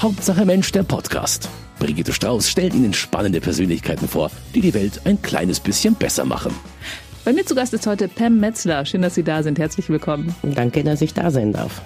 [0.00, 1.48] Hauptsache Mensch, der Podcast.
[1.78, 6.54] Brigitte Strauß stellt Ihnen spannende Persönlichkeiten vor, die die Welt ein kleines bisschen besser machen.
[7.24, 8.84] Bei mir zu Gast ist heute Pam Metzler.
[8.84, 9.58] Schön, dass Sie da sind.
[9.58, 10.34] Herzlich willkommen.
[10.42, 11.80] Danke, dass ich da sein darf.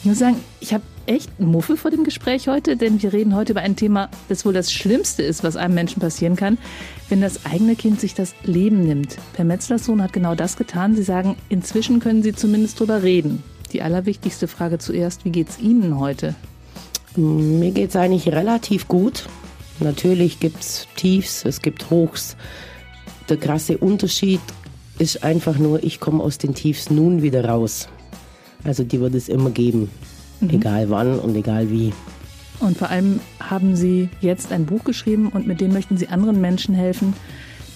[0.00, 3.52] Ich muss sagen, ich habe echt Muffel vor dem Gespräch heute, denn wir reden heute
[3.52, 6.58] über ein Thema, das wohl das Schlimmste ist, was einem Menschen passieren kann,
[7.08, 9.16] wenn das eigene Kind sich das Leben nimmt.
[9.32, 10.94] Per Metzlers Sohn hat genau das getan.
[10.94, 13.42] Sie sagen, inzwischen können Sie zumindest drüber reden.
[13.72, 16.34] Die allerwichtigste Frage zuerst, wie geht's Ihnen heute?
[17.16, 19.28] Mir geht es eigentlich relativ gut.
[19.80, 22.36] Natürlich gibt es Tiefs, es gibt Hochs.
[23.28, 24.40] Der krasse Unterschied
[24.98, 27.88] ist einfach nur, ich komme aus den Tiefs nun wieder raus.
[28.64, 29.90] Also die wird es immer geben,
[30.40, 30.50] mhm.
[30.50, 31.92] egal wann und egal wie.
[32.60, 36.40] Und vor allem haben Sie jetzt ein Buch geschrieben und mit dem möchten Sie anderen
[36.40, 37.14] Menschen helfen,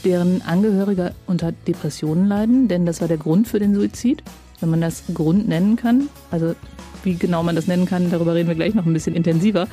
[0.04, 4.24] deren Angehörige unter Depressionen leiden, denn das war der Grund für den Suizid,
[4.60, 6.08] wenn man das Grund nennen kann.
[6.32, 6.56] Also
[7.04, 9.68] wie genau man das nennen kann, darüber reden wir gleich noch ein bisschen intensiver.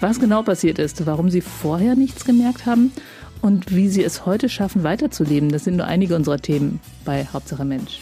[0.00, 2.92] Was genau passiert ist, warum Sie vorher nichts gemerkt haben
[3.40, 5.50] und wie Sie es heute schaffen, weiterzuleben.
[5.50, 8.00] Das sind nur einige unserer Themen bei Hauptsache Mensch.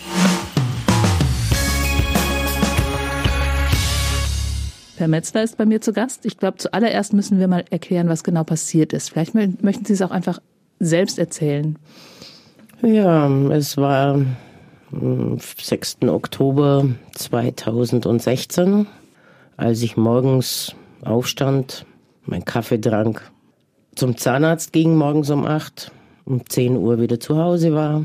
[4.97, 6.25] Herr Metzler ist bei mir zu Gast.
[6.27, 9.11] Ich glaube, zuallererst müssen wir mal erklären, was genau passiert ist.
[9.11, 10.39] Vielleicht möchten Sie es auch einfach
[10.79, 11.77] selbst erzählen.
[12.83, 14.25] Ja, es war
[14.93, 15.99] 6.
[16.03, 18.87] Oktober 2016,
[19.57, 21.87] als ich morgens aufstand,
[22.25, 23.31] meinen Kaffee trank,
[23.95, 25.91] zum Zahnarzt ging morgens um 8,
[26.25, 28.05] um 10 Uhr wieder zu Hause war,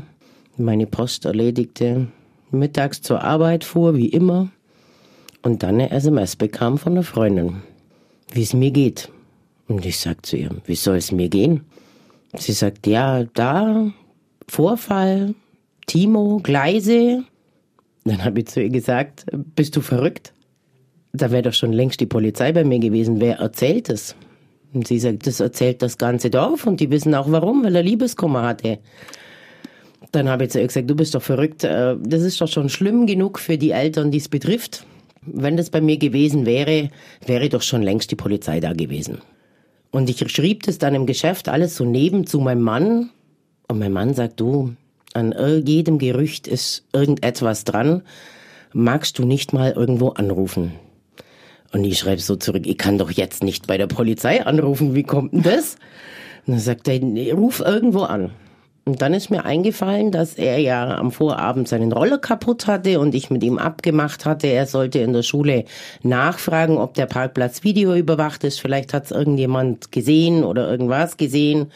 [0.56, 2.08] meine Post erledigte,
[2.50, 4.48] mittags zur Arbeit fuhr, wie immer,
[5.42, 7.62] und dann eine SMS bekam von einer Freundin,
[8.32, 9.10] wie es mir geht.
[9.68, 11.64] Und ich sagte zu ihr, wie soll es mir gehen?
[12.34, 13.90] Sie sagt, ja, da,
[14.48, 15.34] Vorfall,
[15.88, 17.24] Timo, Gleise.
[18.04, 20.32] Dann habe ich zu ihr gesagt, bist du verrückt?
[21.12, 23.20] Da wäre doch schon längst die Polizei bei mir gewesen.
[23.20, 24.14] Wer erzählt es?
[24.72, 27.82] Und sie sagt, das erzählt das ganze Dorf und die wissen auch warum, weil er
[27.82, 28.78] Liebeskummer hatte.
[30.12, 31.64] Dann habe ich zu ihr gesagt, du bist doch verrückt.
[31.64, 34.84] Äh, das ist doch schon schlimm genug für die Eltern, die es betrifft.
[35.22, 36.90] Wenn das bei mir gewesen wäre,
[37.26, 39.18] wäre doch schon längst die Polizei da gewesen.
[39.90, 43.10] Und ich schrieb das dann im Geschäft alles so neben zu meinem Mann.
[43.68, 44.74] Und mein Mann sagt, du,
[45.14, 48.02] an jedem Gerücht ist irgendetwas dran.
[48.72, 50.72] Magst du nicht mal irgendwo anrufen?
[51.72, 55.02] Und ich schreibe so zurück, ich kann doch jetzt nicht bei der Polizei anrufen, wie
[55.02, 55.76] kommt denn das?
[56.46, 58.30] Und dann sagt er, nee, ruf irgendwo an.
[58.86, 63.14] Und dann ist mir eingefallen, dass er ja am Vorabend seinen Roller kaputt hatte und
[63.14, 65.66] ich mit ihm abgemacht hatte, er sollte in der Schule
[66.02, 68.62] nachfragen, ob der Parkplatz Video überwacht ist.
[68.62, 71.70] Vielleicht hat es irgendjemand gesehen oder irgendwas gesehen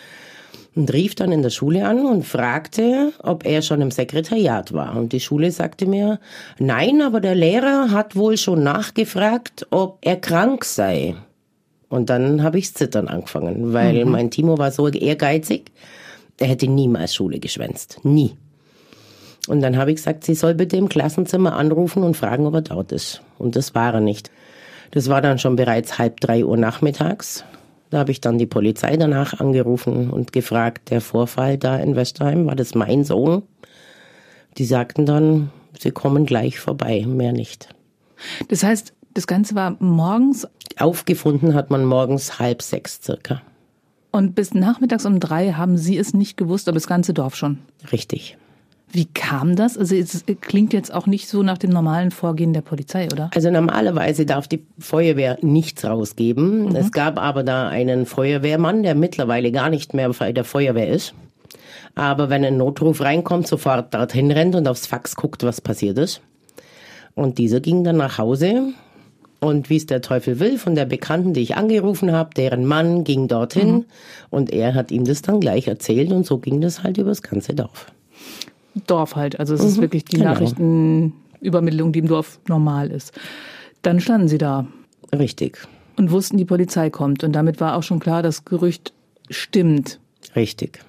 [0.75, 4.97] und rief dann in der Schule an und fragte, ob er schon im Sekretariat war.
[4.97, 6.19] Und die Schule sagte mir,
[6.59, 11.15] nein, aber der Lehrer hat wohl schon nachgefragt, ob er krank sei.
[11.89, 14.11] Und dann habe ich zittern angefangen, weil mhm.
[14.11, 15.71] mein Timo war so ehrgeizig,
[16.39, 18.01] er hätte niemals Schule geschwänzt.
[18.03, 18.35] Nie.
[19.49, 22.63] Und dann habe ich gesagt, sie soll bitte im Klassenzimmer anrufen und fragen, ob er
[22.63, 23.21] dort ist.
[23.39, 24.31] Und das war er nicht.
[24.93, 27.45] Das war dann schon bereits halb drei Uhr nachmittags.
[27.93, 32.47] Da habe ich dann die Polizei danach angerufen und gefragt, der Vorfall da in Westerheim,
[32.47, 33.43] war das mein Sohn?
[34.57, 37.69] Die sagten dann, sie kommen gleich vorbei, mehr nicht.
[38.49, 40.49] Das heißt, das Ganze war morgens?
[40.79, 43.43] Aufgefunden hat man morgens halb sechs circa.
[44.11, 47.59] Und bis nachmittags um drei haben Sie es nicht gewusst, aber das ganze Dorf schon?
[47.93, 48.39] Richtig.
[48.95, 49.79] Wie kam das?
[49.79, 53.31] Also es klingt jetzt auch nicht so nach dem normalen Vorgehen der Polizei, oder?
[53.35, 56.67] Also normalerweise darf die Feuerwehr nichts rausgeben.
[56.67, 56.77] Mhm.
[56.77, 61.15] Es gab aber da einen Feuerwehrmann, der mittlerweile gar nicht mehr bei der Feuerwehr ist.
[61.95, 66.21] Aber wenn ein Notruf reinkommt, sofort dorthin rennt und aufs Fax guckt, was passiert ist.
[67.15, 68.75] Und dieser ging dann nach Hause
[69.41, 73.05] und wie es der Teufel will, von der Bekannten, die ich angerufen habe, deren Mann
[73.05, 73.85] ging dorthin mhm.
[74.29, 77.55] und er hat ihm das dann gleich erzählt und so ging das halt übers ganze
[77.55, 77.87] Dorf.
[78.87, 79.39] Dorf halt.
[79.39, 80.31] Also es mhm, ist wirklich die genau.
[80.31, 83.13] Nachrichtenübermittlung, die im Dorf normal ist.
[83.83, 84.67] Dann standen sie da.
[85.13, 85.59] Richtig.
[85.97, 87.25] Und wussten, die Polizei kommt.
[87.25, 88.93] Und damit war auch schon klar, das Gerücht
[89.29, 90.01] stimmt.
[90.35, 90.81] Richtig.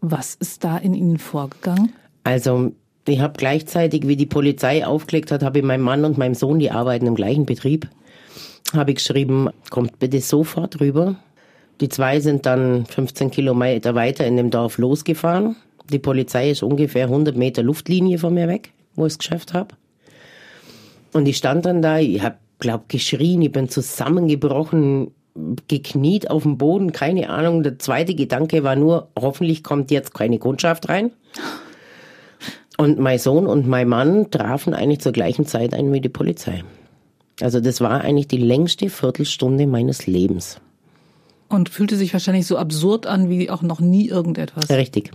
[0.00, 1.92] Was ist da in Ihnen vorgegangen?
[2.24, 2.72] Also
[3.06, 6.58] ich habe gleichzeitig, wie die Polizei aufgelegt hat, habe ich meinem Mann und meinem Sohn,
[6.58, 7.88] die arbeiten im gleichen Betrieb,
[8.72, 11.16] habe ich geschrieben, kommt bitte sofort rüber.
[11.80, 15.56] Die zwei sind dann 15 Kilometer weiter in dem Dorf losgefahren.
[15.92, 19.74] Die Polizei ist ungefähr 100 Meter Luftlinie von mir weg, wo ich das Geschäft habe.
[21.12, 25.12] Und ich stand dann da, ich habe, glaub, geschrien, ich bin zusammengebrochen,
[25.68, 27.62] gekniet auf dem Boden, keine Ahnung.
[27.62, 31.10] Der zweite Gedanke war nur, hoffentlich kommt jetzt keine Kundschaft rein.
[32.78, 36.64] Und mein Sohn und mein Mann trafen eigentlich zur gleichen Zeit ein wie die Polizei.
[37.40, 40.60] Also das war eigentlich die längste Viertelstunde meines Lebens.
[41.48, 44.70] Und fühlte sich wahrscheinlich so absurd an wie auch noch nie irgendetwas.
[44.70, 45.12] Richtig.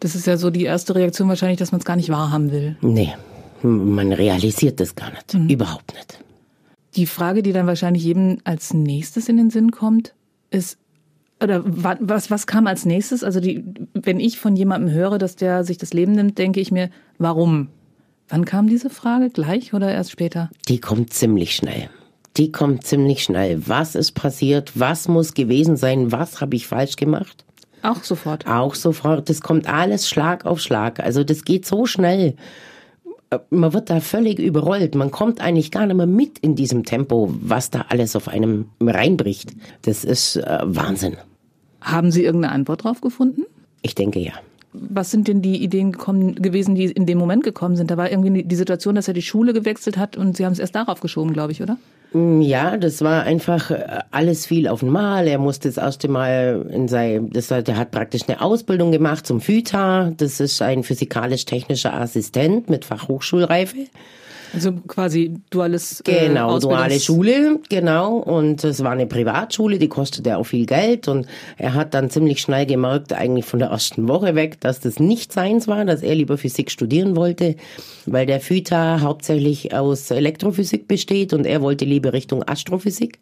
[0.00, 2.76] Das ist ja so die erste Reaktion wahrscheinlich, dass man es gar nicht wahrhaben will.
[2.80, 3.12] Nee,
[3.62, 5.34] man realisiert das gar nicht.
[5.50, 6.18] Überhaupt nicht.
[6.96, 10.14] Die Frage, die dann wahrscheinlich jedem als nächstes in den Sinn kommt,
[10.50, 10.78] ist,
[11.42, 13.22] oder wa- was, was kam als nächstes?
[13.22, 13.62] Also die,
[13.94, 17.68] wenn ich von jemandem höre, dass der sich das Leben nimmt, denke ich mir, warum?
[18.28, 19.28] Wann kam diese Frage?
[19.30, 20.50] Gleich oder erst später?
[20.68, 21.90] Die kommt ziemlich schnell.
[22.36, 23.62] Die kommt ziemlich schnell.
[23.68, 24.72] Was ist passiert?
[24.78, 26.10] Was muss gewesen sein?
[26.12, 27.44] Was habe ich falsch gemacht?
[27.82, 28.46] Auch sofort.
[28.46, 29.28] Auch sofort.
[29.28, 31.00] Das kommt alles Schlag auf Schlag.
[31.00, 32.34] Also das geht so schnell.
[33.50, 34.94] Man wird da völlig überrollt.
[34.94, 38.66] Man kommt eigentlich gar nicht mehr mit in diesem Tempo, was da alles auf einem
[38.80, 39.52] reinbricht.
[39.82, 41.16] Das ist äh, Wahnsinn.
[41.80, 43.42] Haben Sie irgendeine Antwort drauf gefunden?
[43.82, 44.32] Ich denke ja.
[44.72, 47.90] Was sind denn die Ideen gekommen, gewesen, die in dem Moment gekommen sind?
[47.90, 50.58] Da war irgendwie die Situation, dass er die Schule gewechselt hat und Sie haben es
[50.58, 51.76] erst darauf geschoben, glaube ich, oder?
[52.12, 55.26] Mm, Ja, das war einfach äh, alles viel auf einmal.
[55.28, 59.26] Er musste das erste Mal in sein, das war, der hat praktisch eine Ausbildung gemacht
[59.26, 60.12] zum FÜTA.
[60.16, 63.86] Das ist ein physikalisch-technischer Assistent mit Fachhochschulreife.
[64.52, 68.16] Also quasi duales äh, Genau, Ausbildungs- duale Schule, genau.
[68.16, 71.08] Und es war eine Privatschule, die kostete auch viel Geld.
[71.08, 71.26] Und
[71.56, 75.32] er hat dann ziemlich schnell gemerkt, eigentlich von der ersten Woche weg, dass das nicht
[75.32, 77.56] seins war, dass er lieber Physik studieren wollte,
[78.06, 83.18] weil der FÜTA hauptsächlich aus Elektrophysik besteht und er wollte lieber Richtung Astrophysik.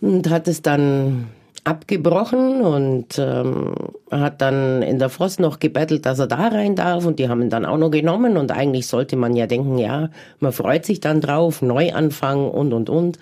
[0.00, 1.26] Und hat es dann
[1.64, 3.74] abgebrochen und ähm,
[4.10, 7.42] hat dann in der Frost noch gebettelt, dass er da rein darf und die haben
[7.42, 11.00] ihn dann auch noch genommen und eigentlich sollte man ja denken, ja, man freut sich
[11.00, 13.18] dann drauf, Neuanfang und und und.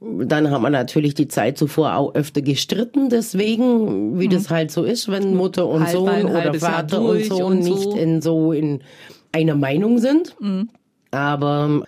[0.00, 4.82] Dann hat man natürlich die Zeit zuvor auch öfter gestritten, deswegen, wie das halt so
[4.82, 7.74] ist, wenn Mutter und Halb Sohn oder Vater und Sohn und so.
[7.74, 8.80] nicht in so in
[9.30, 10.34] einer Meinung sind.
[11.12, 11.84] Aber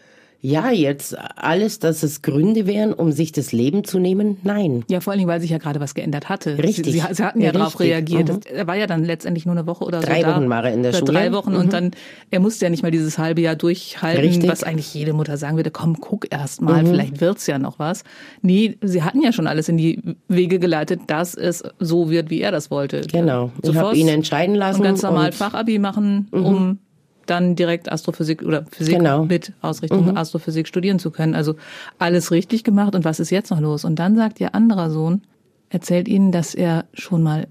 [0.46, 4.84] ja, jetzt alles, dass es Gründe wären, um sich das Leben zu nehmen, nein.
[4.90, 6.58] Ja, vor allen Dingen, weil sich ja gerade was geändert hatte.
[6.58, 6.84] Richtig.
[6.84, 8.28] Sie, sie, sie hatten ja, Ja, darauf reagiert.
[8.28, 8.40] Mhm.
[8.42, 10.36] Das, er war ja dann letztendlich nur eine Woche oder Drei so da.
[10.36, 11.12] Wochen war er in der Schule.
[11.12, 11.56] Drei Wochen Mhm.
[11.58, 11.90] und dann,
[12.30, 14.44] er musste ja nicht mal dieses halbe Jahr durchhalten, Richtig.
[14.44, 14.48] Mhm.
[14.52, 18.04] was eigentlich jede Mutter sagen würde, komm, guck erst mal, vielleicht wird's ja noch was.
[18.42, 19.98] Nee, sie hatten ja schon alles in die
[20.28, 23.00] Wege geleitet, dass es so wird, wie er das wollte.
[23.10, 23.50] Genau.
[23.62, 24.80] Ich Sofort habe ihn entscheiden lassen.
[24.80, 26.78] und ganz normal und- Fachabi machen, um
[27.26, 29.24] dann direkt Astrophysik oder Physik Genau.
[29.24, 31.34] mit Ausrichtung Astrophysik studieren zu können.
[31.34, 31.54] Also
[31.98, 33.84] alles richtig gemacht und was ist jetzt noch los?
[33.84, 35.22] Und dann sagt ihr anderer Sohn,
[35.70, 37.46] erzählt ihnen, dass er schon mal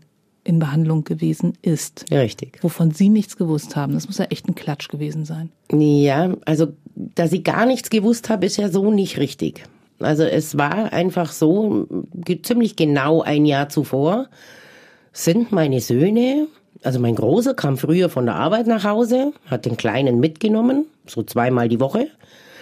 [0.46, 2.60] in Behandlung gewesen ist, richtig.
[2.62, 3.94] wovon sie nichts gewusst haben.
[3.94, 5.50] Das muss ja echt ein Klatsch gewesen sein.
[5.72, 9.64] Ja, also, dass ich gar nichts gewusst habe, ist ja so nicht richtig.
[10.00, 11.88] Also es war einfach so,
[12.44, 14.28] ziemlich genau ein Jahr zuvor
[15.14, 16.48] sind meine Söhne,
[16.84, 21.24] also mein Großer kam früher von der Arbeit nach Hause, hat den Kleinen mitgenommen, so
[21.24, 22.08] zweimal die Woche,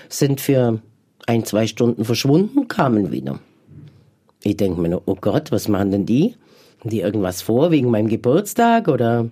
[0.10, 0.80] sind für
[1.28, 3.40] ein, zwei Stunden verschwunden, kamen wieder.
[4.44, 6.36] Ich denke mir, nur, oh Gott, was machen denn die?
[6.80, 9.30] Haben die irgendwas vor wegen meinem Geburtstag oder?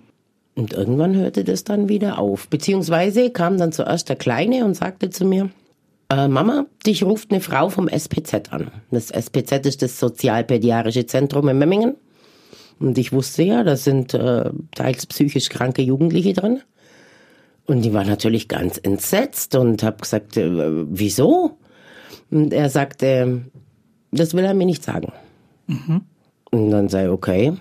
[0.54, 2.48] Und irgendwann hörte das dann wieder auf.
[2.48, 5.50] Beziehungsweise kam dann zuerst der Kleine und sagte zu mir,
[6.10, 8.70] äh, Mama, dich ruft eine Frau vom SPZ an.
[8.90, 11.96] Das SPZ ist das Sozialpädiatrische Zentrum in Memmingen.
[12.80, 16.60] Und ich wusste ja, da sind äh, teils psychisch kranke Jugendliche drin.
[17.66, 21.58] Und die war natürlich ganz entsetzt und hab gesagt, äh, wieso?
[22.30, 23.42] Und er sagte,
[24.10, 25.12] das will er mir nicht sagen.
[26.50, 27.52] Und dann sei okay.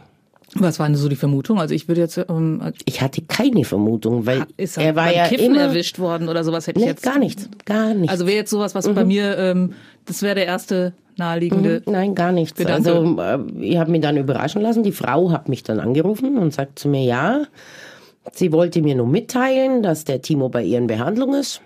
[0.56, 1.60] Was war denn so die Vermutung?
[1.60, 5.28] Also ich würde jetzt, ähm, Ich hatte keine Vermutung, weil ist er, er war ja
[5.28, 7.04] Kiffen immer erwischt worden oder sowas hätte ich Nee, jetzt.
[7.04, 8.12] gar nichts, gar nichts.
[8.12, 9.74] Also wäre jetzt sowas, was bei mir, ähm,
[10.06, 11.84] das wäre der erste naheliegende.
[11.86, 12.58] Nein, gar nichts.
[12.58, 12.92] Gedanke.
[12.94, 14.84] Also äh, ich habe mich dann überraschen lassen.
[14.84, 17.44] Die Frau hat mich dann angerufen und sagt zu mir, ja,
[18.34, 21.62] sie wollte mir nur mitteilen, dass der Timo bei ihr in Behandlung ist.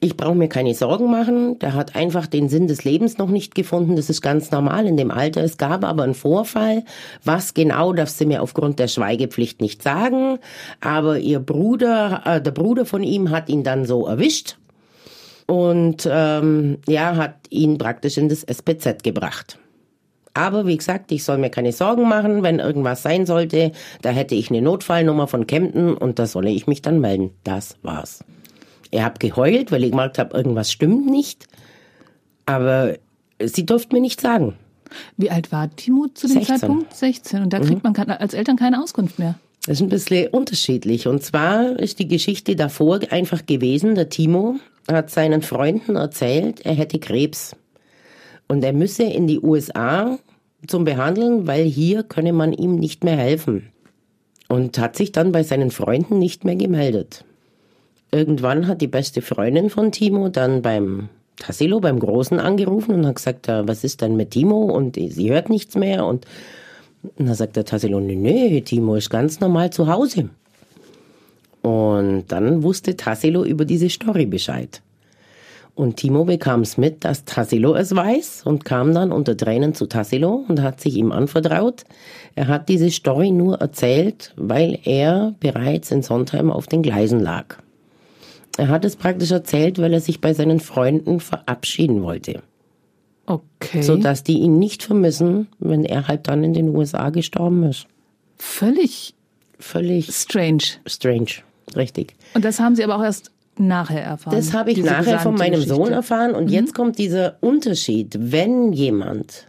[0.00, 1.58] Ich brauche mir keine Sorgen machen.
[1.58, 3.96] Der hat einfach den Sinn des Lebens noch nicht gefunden.
[3.96, 5.42] Das ist ganz normal in dem Alter.
[5.42, 6.84] Es gab aber einen Vorfall.
[7.24, 10.38] Was genau darf sie mir aufgrund der Schweigepflicht nicht sagen.
[10.80, 14.56] Aber ihr Bruder, äh, der Bruder von ihm hat ihn dann so erwischt
[15.46, 19.58] und ähm, ja, hat ihn praktisch in das SPZ gebracht.
[20.34, 23.72] Aber wie gesagt, ich soll mir keine Sorgen machen, wenn irgendwas sein sollte.
[24.02, 27.30] Da hätte ich eine Notfallnummer von Kempten und da solle ich mich dann melden.
[27.42, 28.24] Das war's.
[28.90, 31.46] Ich hab geheult, weil ich gemerkt habe, irgendwas stimmt nicht.
[32.46, 32.94] Aber
[33.42, 34.54] sie durfte mir nicht sagen.
[35.16, 36.58] Wie alt war Timo zu dem 16.
[36.58, 36.94] Zeitpunkt?
[36.94, 37.42] 16.
[37.42, 39.34] Und da kriegt man keine- als Eltern keine Auskunft mehr.
[39.66, 41.06] Das ist ein bisschen unterschiedlich.
[41.06, 44.56] Und zwar ist die Geschichte davor einfach gewesen, der Timo
[44.90, 47.54] hat seinen Freunden erzählt, er hätte Krebs.
[48.46, 50.18] Und er müsse in die USA
[50.66, 53.68] zum Behandeln, weil hier könne man ihm nicht mehr helfen.
[54.48, 57.26] Und hat sich dann bei seinen Freunden nicht mehr gemeldet.
[58.10, 63.16] Irgendwann hat die beste Freundin von Timo dann beim Tassilo beim Großen angerufen und hat
[63.16, 64.64] gesagt, was ist denn mit Timo?
[64.64, 66.04] Und sie hört nichts mehr.
[66.04, 66.26] Und,
[67.16, 70.30] und dann sagt der Tassilo, nee, nee, Timo ist ganz normal zu Hause.
[71.62, 74.80] Und dann wusste Tassilo über diese Story Bescheid.
[75.74, 79.86] Und Timo bekam es mit, dass Tassilo es weiß und kam dann unter Tränen zu
[79.86, 81.84] Tassilo und hat sich ihm anvertraut.
[82.34, 87.58] Er hat diese Story nur erzählt, weil er bereits in Sondheim auf den Gleisen lag.
[88.58, 92.42] Er hat es praktisch erzählt, weil er sich bei seinen Freunden verabschieden wollte.
[93.26, 93.82] Okay.
[93.82, 97.86] Sodass die ihn nicht vermissen, wenn er halt dann in den USA gestorben ist.
[98.36, 99.14] Völlig
[99.58, 100.62] Völlig strange.
[100.86, 101.42] strange.
[101.76, 102.14] Richtig.
[102.34, 104.36] Und das haben Sie aber auch erst nachher erfahren.
[104.36, 105.74] Das habe ich nachher von meinem Geschichte.
[105.74, 106.34] Sohn erfahren.
[106.34, 108.16] Und jetzt kommt dieser Unterschied.
[108.18, 109.48] Wenn jemand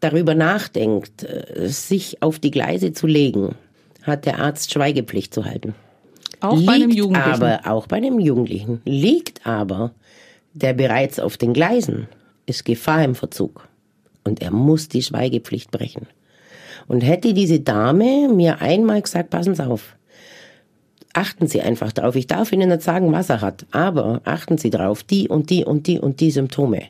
[0.00, 3.54] darüber nachdenkt, äh, sich auf die Gleise zu legen,
[4.02, 5.74] hat der Arzt Schweigepflicht zu halten.
[6.40, 7.30] Auch Liegt bei einem Jugendlichen.
[7.30, 9.92] aber, auch bei einem Jugendlichen, liegt aber
[10.54, 12.08] der bereits auf den Gleisen,
[12.46, 13.68] ist Gefahr im Verzug.
[14.24, 16.06] Und er muss die Schweigepflicht brechen.
[16.86, 19.96] Und hätte diese Dame mir einmal gesagt, passen Sie auf,
[21.12, 22.16] achten Sie einfach drauf.
[22.16, 25.64] Ich darf Ihnen nicht sagen, was er hat, aber achten Sie drauf, die und die
[25.64, 26.82] und die und die Symptome.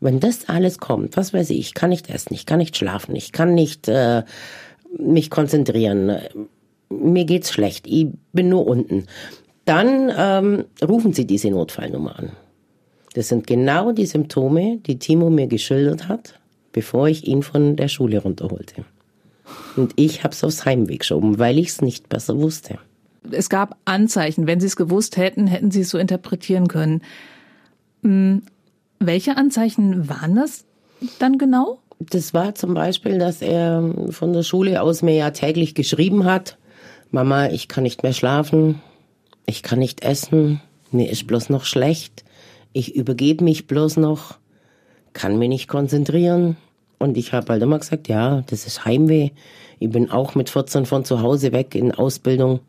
[0.00, 3.14] Wenn das alles kommt, was weiß ich, ich kann nicht essen, ich kann nicht schlafen,
[3.14, 4.24] ich kann nicht äh,
[4.98, 6.18] mich konzentrieren,
[7.00, 9.06] mir geht's schlecht, ich bin nur unten,
[9.64, 12.32] dann ähm, rufen Sie diese Notfallnummer an.
[13.14, 16.40] Das sind genau die Symptome, die Timo mir geschildert hat,
[16.72, 18.84] bevor ich ihn von der Schule runterholte.
[19.76, 22.78] Und ich habe es aufs Heimweg geschoben, weil ich es nicht besser wusste.
[23.30, 24.46] es gab Anzeichen.
[24.46, 27.02] Wenn Sie es gewusst hätten, hätten Sie es so interpretieren können.
[28.02, 28.42] Hm,
[28.98, 30.64] Welche Anzeichen waren das
[31.18, 31.80] dann genau?
[31.98, 36.56] Das war zum Beispiel, dass er von der Schule aus mir ja täglich geschrieben hat,
[37.14, 38.80] Mama, ich kann nicht mehr schlafen,
[39.44, 42.24] ich kann nicht essen, mir ist bloß noch schlecht,
[42.72, 44.38] ich übergebe mich bloß noch,
[45.12, 46.56] kann mich nicht konzentrieren.
[46.98, 49.28] Und ich habe halt immer gesagt, ja, das ist Heimweh.
[49.78, 52.60] Ich bin auch mit 14 von zu Hause weg in Ausbildung.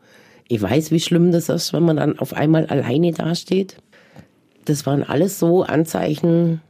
[0.46, 3.78] Ich weiß, wie schlimm das ist, wenn man dann auf einmal alleine dasteht.
[4.66, 6.60] Das waren alles so Anzeichen,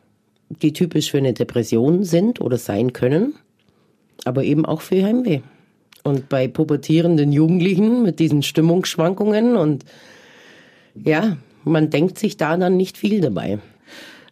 [0.48, 3.34] die typisch für eine Depression sind oder sein können,
[4.24, 5.40] aber eben auch für Heimweh.
[6.04, 9.84] Und bei pubertierenden Jugendlichen mit diesen Stimmungsschwankungen und
[10.94, 13.58] ja, man denkt sich da dann nicht viel dabei.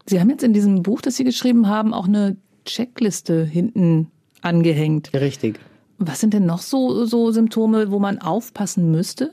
[0.07, 4.09] Sie haben jetzt in diesem Buch, das Sie geschrieben haben, auch eine Checkliste hinten
[4.43, 5.13] angehängt.
[5.15, 5.59] Richtig.
[5.99, 9.33] Was sind denn noch so, so Symptome, wo man aufpassen müsste?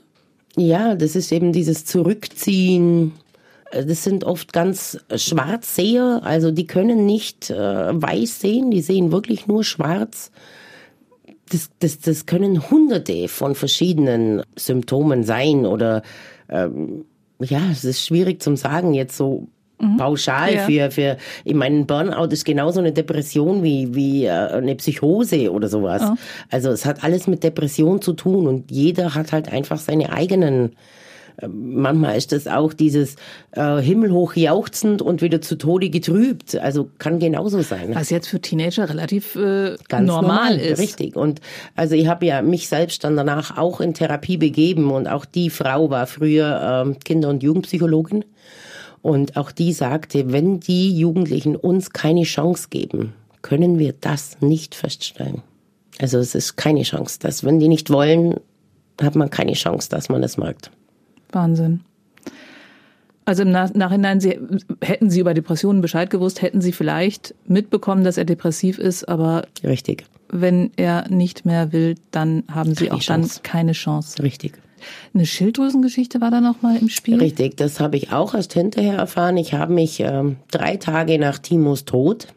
[0.56, 3.12] Ja, das ist eben dieses Zurückziehen.
[3.72, 9.46] Das sind oft ganz Schwarzseher, also die können nicht äh, weiß sehen, die sehen wirklich
[9.46, 10.32] nur schwarz.
[11.50, 16.02] Das, das, das können hunderte von verschiedenen Symptomen sein oder
[16.48, 17.04] ähm,
[17.40, 19.48] ja, es ist schwierig zum sagen jetzt so
[19.96, 20.66] pauschal Ja.
[20.66, 25.50] für, für, ich meine, ein Burnout ist genauso eine Depression wie, wie äh, eine Psychose
[25.50, 26.02] oder sowas.
[26.50, 30.76] Also es hat alles mit Depression zu tun und jeder hat halt einfach seine eigenen
[31.48, 33.16] Manchmal ist das auch dieses
[33.52, 36.56] äh, himmelhoch jauchzend und wieder zu Tode getrübt.
[36.56, 37.94] Also kann genauso sein.
[37.94, 40.78] Was jetzt für Teenager relativ äh, Ganz normal, ist.
[40.78, 41.16] Richtig.
[41.16, 41.40] Und
[41.76, 45.50] also ich habe ja mich selbst dann danach auch in Therapie begeben und auch die
[45.50, 48.24] Frau war früher ähm, Kinder- und Jugendpsychologin.
[49.02, 54.74] Und auch die sagte, wenn die Jugendlichen uns keine Chance geben, können wir das nicht
[54.74, 55.42] feststellen.
[55.98, 57.18] Also es ist keine Chance.
[57.20, 58.40] Dass, wenn die nicht wollen,
[59.00, 60.70] hat man keine Chance, dass man es merkt.
[61.32, 61.80] Wahnsinn.
[63.24, 64.38] Also im Nach Nachhinein, Sie,
[64.82, 69.44] hätten Sie über Depressionen Bescheid gewusst, hätten Sie vielleicht mitbekommen, dass er depressiv ist, aber
[69.62, 73.40] Richtig, wenn er nicht mehr will, dann haben Sie Keine auch dann Chance.
[73.42, 74.22] keine Chance.
[74.22, 74.54] richtig.
[75.12, 77.18] Eine Schilddrüsengeschichte war da noch mal im Spiel.
[77.20, 79.36] Richtig, das habe ich auch erst hinterher erfahren.
[79.36, 82.28] Ich habe mich ähm, drei Tage nach Timos Tod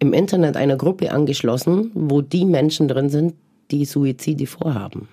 [0.00, 3.34] im Internet einer Gruppe angeschlossen, wo die Menschen drin sind,
[3.70, 5.08] die Suizide vorhaben,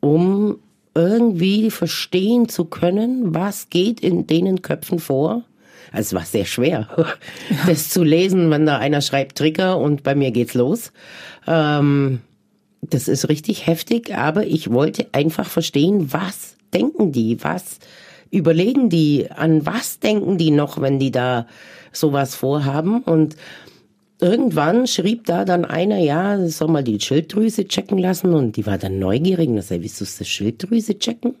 [0.00, 0.58] um
[1.00, 5.44] irgendwie verstehen zu können, was geht in denen Köpfen vor.
[5.92, 6.88] Also es war sehr schwer,
[7.66, 10.92] das zu lesen, wenn da einer schreibt Trigger und bei mir geht's los.
[11.46, 12.20] Ähm,
[12.82, 17.78] das ist richtig heftig, aber ich wollte einfach verstehen, was denken die, was
[18.30, 21.46] überlegen die, an was denken die noch, wenn die da
[21.92, 23.36] sowas vorhaben und
[24.20, 28.78] irgendwann schrieb da dann einer, ja, soll mal die Schilddrüse checken lassen und die war
[28.78, 31.36] dann neugierig und sagte, wieso ist das Schilddrüse checken?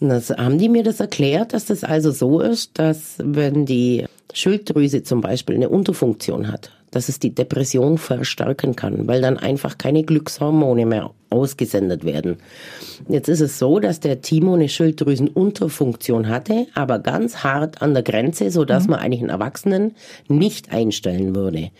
[0.00, 4.04] Und das haben die mir das erklärt, dass das also so ist, dass wenn die
[4.32, 9.78] Schilddrüse zum Beispiel eine Unterfunktion hat, dass es die Depression verstärken kann, weil dann einfach
[9.78, 12.36] keine Glückshormone mehr ausgesendet werden.
[13.08, 18.02] Jetzt ist es so, dass der Timo eine Schilddrüsenunterfunktion hatte, aber ganz hart an der
[18.02, 18.90] Grenze, so dass mhm.
[18.92, 19.94] man eigentlich einen Erwachsenen
[20.28, 21.70] nicht einstellen würde.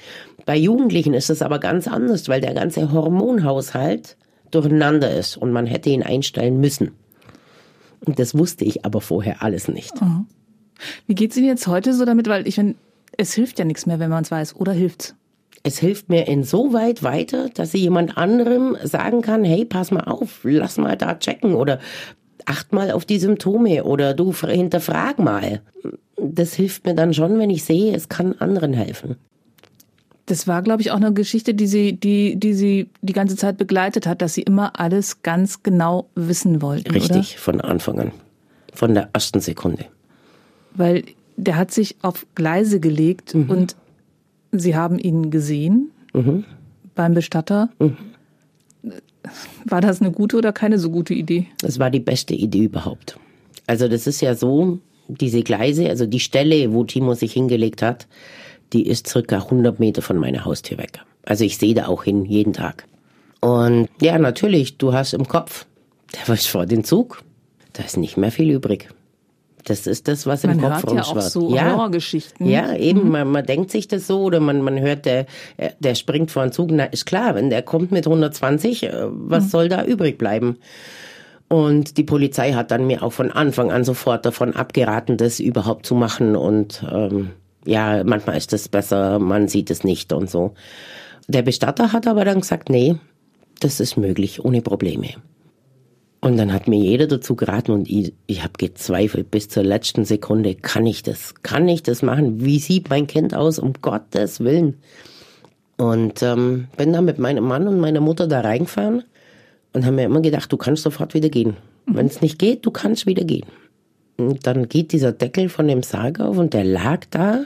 [0.45, 4.17] Bei Jugendlichen ist es aber ganz anders, weil der ganze Hormonhaushalt
[4.51, 6.93] durcheinander ist und man hätte ihn einstellen müssen.
[8.05, 10.01] Und das wusste ich aber vorher alles nicht.
[10.01, 10.27] Mhm.
[11.07, 12.29] Wie geht's Ihnen jetzt heute so damit?
[12.29, 12.77] Weil ich finde,
[13.19, 14.57] es hilft ja nichts mehr, wenn man es weiß.
[14.57, 15.15] Oder hilft's?
[15.65, 20.41] Es hilft mir insoweit weiter, dass ich jemand anderem sagen kann, hey, pass mal auf,
[20.45, 21.81] lass mal da checken oder
[22.47, 25.61] acht mal auf die Symptome oder du hinterfrag mal.
[26.17, 29.17] Das hilft mir dann schon, wenn ich sehe, es kann anderen helfen.
[30.27, 33.59] Das war, glaube ich, auch eine Geschichte, die sie, die, die sie die ganze Zeit
[33.59, 36.93] begleitet hat, dass sie immer alles ganz genau wissen wollten.
[36.93, 37.41] Richtig, oder?
[37.41, 38.13] von Anfang an.
[38.75, 39.87] Von der ersten Sekunde.
[40.75, 41.05] Weil
[41.39, 43.51] der hat sich auf Gleise gelegt mhm.
[43.51, 43.77] und
[44.53, 46.45] sie haben ihn gesehen mhm.
[46.95, 47.71] beim Bestatter.
[47.79, 47.97] Mhm.
[49.65, 51.47] War das eine gute oder keine so gute Idee?
[51.61, 53.19] Das war die beste Idee überhaupt.
[53.67, 58.07] Also das ist ja so, diese Gleise, also die Stelle, wo Timo sich hingelegt hat,
[58.73, 61.01] die ist circa 100 Meter von meiner Haustür weg.
[61.25, 62.85] Also ich sehe da auch hin, jeden Tag.
[63.41, 65.67] Und ja, natürlich, du hast im Kopf,
[66.15, 67.23] der war vor den Zug,
[67.75, 68.89] da ist nicht mehr viel übrig.
[69.69, 71.07] Das ist das, was im man Kopf rumschwirrt.
[71.07, 72.47] Ja, auch so ja, Horrorgeschichten.
[72.47, 73.11] Ja, eben, mhm.
[73.11, 75.27] man, man denkt sich das so oder man, man hört, der,
[75.79, 76.71] der springt vor den Zug.
[76.71, 79.49] Na, ist klar, wenn der kommt mit 120, äh, was mhm.
[79.49, 80.59] soll da übrig bleiben?
[81.49, 85.87] Und die Polizei hat dann mir auch von Anfang an sofort davon abgeraten, das überhaupt
[85.87, 86.37] zu machen.
[86.37, 87.31] Und ähm,
[87.65, 90.55] ja, manchmal ist es besser, man sieht es nicht und so.
[91.27, 92.97] Der Bestatter hat aber dann gesagt, nee,
[93.61, 95.09] das ist möglich, ohne Probleme.
[96.21, 100.05] Und dann hat mir jeder dazu geraten und ich, ich habe gezweifelt bis zur letzten
[100.05, 101.35] Sekunde, kann ich das?
[101.43, 102.45] Kann ich das machen?
[102.45, 103.59] Wie sieht mein Kind aus?
[103.59, 104.79] Um Gottes Willen.
[105.77, 109.05] Und ähm, bin dann mit meinem Mann und meiner Mutter da reingefahren
[109.73, 111.57] und haben mir immer gedacht, du kannst sofort wieder gehen.
[111.87, 113.47] Wenn es nicht geht, du kannst wieder gehen.
[114.17, 117.45] Und dann geht dieser Deckel von dem Sarg auf und der lag da.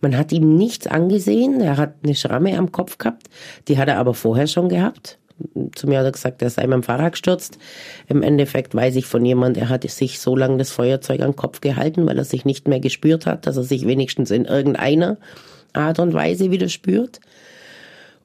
[0.00, 1.60] Man hat ihm nichts angesehen.
[1.60, 3.28] Er hat eine Schramme am Kopf gehabt.
[3.66, 5.18] Die hat er aber vorher schon gehabt
[5.74, 7.58] zu mir hat er gesagt, er sei mit dem Fahrrad gestürzt.
[8.08, 11.60] Im Endeffekt weiß ich von jemand, er hat sich so lange das Feuerzeug am Kopf
[11.60, 15.16] gehalten, weil er sich nicht mehr gespürt hat, dass er sich wenigstens in irgendeiner
[15.72, 17.20] Art und Weise wieder spürt.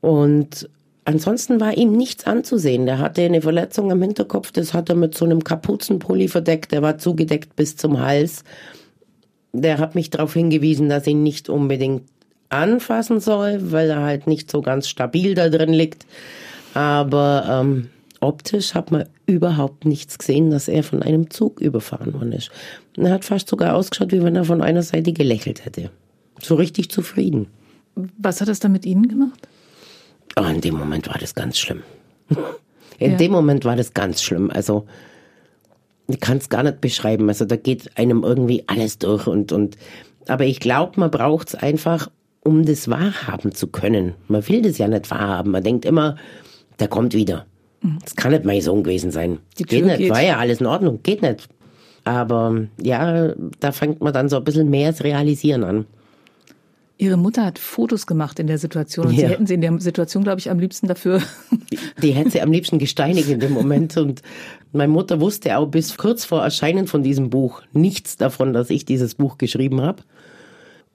[0.01, 0.69] Und
[1.05, 2.85] ansonsten war ihm nichts anzusehen.
[2.85, 6.81] Der hatte eine Verletzung am Hinterkopf, das hat er mit so einem Kapuzenpulli verdeckt, der
[6.81, 8.43] war zugedeckt bis zum Hals.
[9.53, 12.03] Der hat mich darauf hingewiesen, dass ihn nicht unbedingt
[12.49, 16.05] anfassen soll, weil er halt nicht so ganz stabil da drin liegt.
[16.73, 22.31] Aber ähm, optisch hat man überhaupt nichts gesehen, dass er von einem Zug überfahren worden
[22.31, 22.51] ist.
[22.97, 25.91] er hat fast sogar ausgeschaut, wie wenn er von einer Seite gelächelt hätte.
[26.41, 27.47] So richtig zufrieden.
[28.17, 29.47] Was hat das dann mit Ihnen gemacht?
[30.35, 31.83] Oh, in dem Moment war das ganz schlimm.
[32.99, 33.17] In ja.
[33.17, 34.49] dem Moment war das ganz schlimm.
[34.51, 34.85] Also,
[36.07, 37.27] ich kann es gar nicht beschreiben.
[37.27, 39.77] Also, da geht einem irgendwie alles durch und, und,
[40.27, 42.09] aber ich glaube, man braucht es einfach,
[42.41, 44.15] um das wahrhaben zu können.
[44.27, 45.51] Man will das ja nicht wahrhaben.
[45.51, 46.17] Man denkt immer,
[46.79, 47.45] der kommt wieder.
[48.01, 49.39] Das kann nicht mein Sohn gewesen sein.
[49.59, 50.09] Die geht nicht, geht.
[50.09, 51.49] war ja alles in Ordnung, geht nicht.
[52.05, 55.85] Aber ja, da fängt man dann so ein bisschen mehr das Realisieren an.
[56.97, 59.19] Ihre Mutter hat Fotos gemacht in der Situation und ja.
[59.19, 61.21] Sie hätten sie in der Situation, glaube ich, am liebsten dafür.
[61.71, 63.97] Die, die hätte sie am liebsten gesteinigt in dem Moment.
[63.97, 64.21] Und
[64.71, 68.85] meine Mutter wusste auch bis kurz vor Erscheinen von diesem Buch nichts davon, dass ich
[68.85, 70.03] dieses Buch geschrieben habe.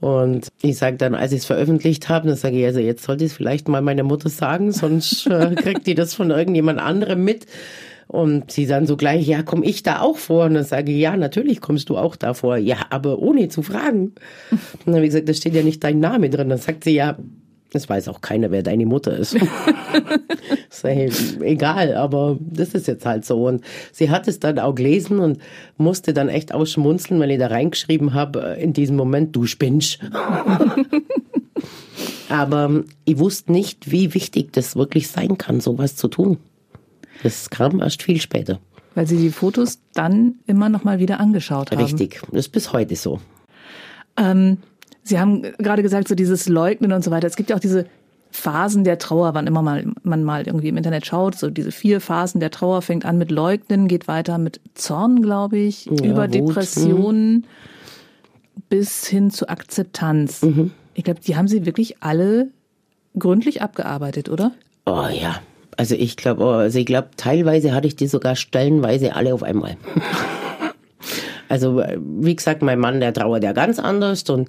[0.01, 3.25] Und ich sage dann, als ich es veröffentlicht habe, dann sage ich, also jetzt sollte
[3.25, 7.25] ich es vielleicht mal meiner Mutter sagen, sonst äh, kriegt die das von irgendjemand anderem
[7.25, 7.47] mit.
[8.07, 10.47] Und sie dann so gleich, ja, komm ich da auch vor?
[10.47, 12.57] Und dann sage ich, ja, natürlich kommst du auch da vor.
[12.57, 14.15] Ja, aber ohne zu fragen.
[14.51, 16.49] Und dann habe ich gesagt, da steht ja nicht dein Name drin.
[16.49, 17.19] Dann sagt sie, ja,
[17.73, 19.37] es weiß auch keiner, wer deine Mutter ist.
[20.83, 23.47] hey, egal, aber das ist jetzt halt so.
[23.47, 25.39] Und sie hat es dann auch gelesen und
[25.77, 29.99] musste dann echt ausschmunzeln, weil ich da reingeschrieben habe, äh, in diesem Moment, du spinnst.
[32.29, 36.39] aber ich wusste nicht, wie wichtig das wirklich sein kann, sowas zu tun.
[37.23, 38.61] Das kam erst viel später.
[38.95, 41.83] Weil Sie die Fotos dann immer noch mal wieder angeschaut haben.
[41.83, 43.21] Richtig, das ist bis heute so.
[44.17, 44.59] Ähm,
[45.09, 47.27] Sie haben gerade gesagt, so dieses Leugnen und so weiter.
[47.27, 47.87] Es gibt ja auch diese
[48.31, 52.01] Phasen der Trauer, wann immer mal, man mal irgendwie im Internet schaut, so diese vier
[52.01, 56.25] Phasen der Trauer fängt an mit Leugnen, geht weiter mit Zorn, glaube ich, ja, über
[56.25, 57.45] Wut, Depressionen mhm.
[58.69, 60.43] bis hin zu Akzeptanz.
[60.43, 60.73] Mhm.
[60.93, 62.49] Ich glaube, die haben Sie wirklich alle
[63.19, 64.53] gründlich abgearbeitet, oder?
[64.85, 65.41] Oh ja.
[65.79, 69.43] Also ich glaube, oh, also ich glaube, teilweise hatte ich die sogar stellenweise alle auf
[69.43, 69.77] einmal.
[71.49, 74.49] also wie gesagt, mein Mann, der trauert ja ganz anders und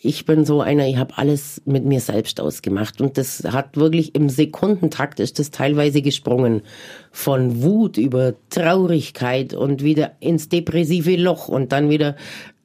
[0.00, 4.14] ich bin so einer, ich habe alles mit mir selbst ausgemacht und das hat wirklich
[4.14, 6.62] im Sekundentakt ist das teilweise gesprungen
[7.10, 12.16] von Wut über Traurigkeit und wieder ins depressive Loch und dann wieder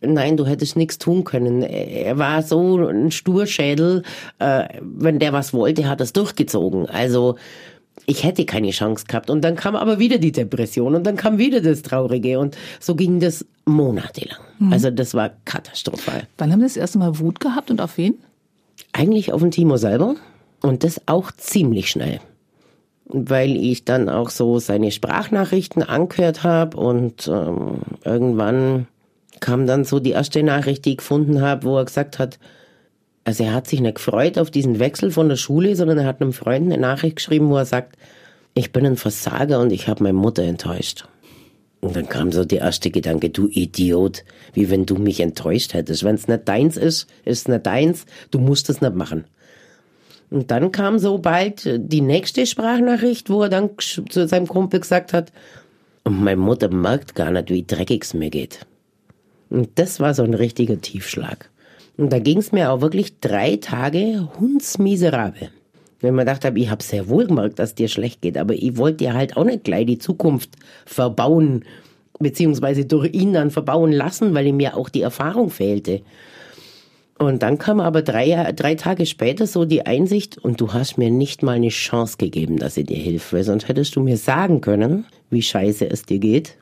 [0.05, 1.61] nein, du hättest nichts tun können.
[1.61, 4.03] Er war so ein Sturschädel,
[4.39, 6.87] äh, wenn der was wollte, hat er es durchgezogen.
[6.87, 7.37] Also
[8.05, 9.29] ich hätte keine Chance gehabt.
[9.29, 12.39] Und dann kam aber wieder die Depression und dann kam wieder das Traurige.
[12.39, 14.39] Und so ging das monatelang.
[14.59, 14.73] Mhm.
[14.73, 16.27] Also das war katastrophal.
[16.37, 18.15] Wann haben Sie das erste Mal Wut gehabt und auf wen?
[18.91, 20.15] Eigentlich auf den Timo selber.
[20.61, 22.19] Und das auch ziemlich schnell.
[23.05, 28.87] Weil ich dann auch so seine Sprachnachrichten angehört habe und ähm, irgendwann
[29.39, 32.39] kam dann so die erste Nachricht, die ich gefunden habe, wo er gesagt hat,
[33.25, 36.21] also er hat sich nicht gefreut auf diesen Wechsel von der Schule, sondern er hat
[36.21, 37.97] einem Freund eine Nachricht geschrieben, wo er sagt,
[38.53, 41.05] ich bin ein Versager und ich habe meine Mutter enttäuscht.
[41.81, 46.03] Und dann kam so der erste Gedanke, du Idiot, wie wenn du mich enttäuscht hättest.
[46.03, 49.25] Wenn es nicht deins ist, ist es nicht deins, du musst es nicht machen.
[50.29, 55.13] Und dann kam so bald die nächste Sprachnachricht, wo er dann zu seinem Kumpel gesagt
[55.13, 55.31] hat,
[56.05, 58.65] und meine Mutter merkt gar nicht, wie dreckig es mir geht.
[59.49, 61.49] Und das war so ein richtiger Tiefschlag.
[61.97, 65.49] Und da ging es mir auch wirklich drei Tage hundsmiserabel.
[66.01, 68.97] Wenn man dachte, ich habe sehr wohl gemerkt, dass dir schlecht geht, aber ich wollte
[68.97, 70.49] dir halt auch nicht gleich die Zukunft
[70.85, 71.63] verbauen,
[72.19, 76.01] beziehungsweise durch ihn dann verbauen lassen, weil ihm ja auch die Erfahrung fehlte.
[77.19, 81.09] Und dann kam aber drei, drei Tage später so die Einsicht, und du hast mir
[81.09, 84.59] nicht mal eine Chance gegeben, dass ich dir hilfe, weil sonst hättest du mir sagen
[84.61, 86.57] können, wie scheiße es dir geht,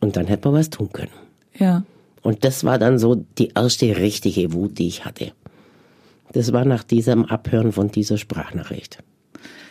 [0.00, 1.12] und dann hätte man was tun können.
[1.58, 1.84] Ja.
[2.26, 5.30] Und das war dann so die erste richtige Wut, die ich hatte.
[6.32, 8.98] Das war nach diesem Abhören von dieser Sprachnachricht.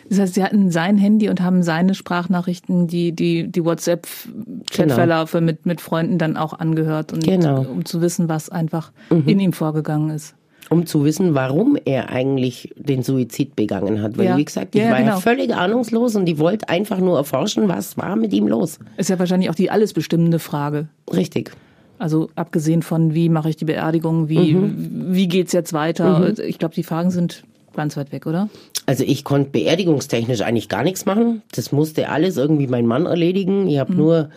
[0.08, 5.52] Das heißt, Sie hatten sein Handy und haben seine Sprachnachrichten, die, die, die WhatsApp-Chatverlaufe genau.
[5.52, 7.60] mit, mit Freunden dann auch angehört, und, genau.
[7.60, 9.24] um zu wissen, was einfach mhm.
[9.26, 10.34] in ihm vorgegangen ist.
[10.70, 14.16] Um zu wissen, warum er eigentlich den Suizid begangen hat.
[14.16, 14.36] Weil, ja.
[14.38, 15.10] wie gesagt, ich ja, war genau.
[15.10, 18.78] ja völlig ahnungslos und ich wollte einfach nur erforschen, was war mit ihm los.
[18.96, 20.88] Ist ja wahrscheinlich auch die alles bestimmende Frage.
[21.12, 21.52] Richtig.
[21.98, 25.14] Also abgesehen von, wie mache ich die Beerdigung, wie, mhm.
[25.14, 26.18] wie geht's jetzt weiter?
[26.18, 26.34] Mhm.
[26.46, 28.48] Ich glaube, die Fragen sind ganz weit weg, oder?
[28.86, 31.42] Also ich konnte beerdigungstechnisch eigentlich gar nichts machen.
[31.52, 33.68] Das musste alles irgendwie mein Mann erledigen.
[33.68, 33.98] Ich habe mhm.
[33.98, 34.30] nur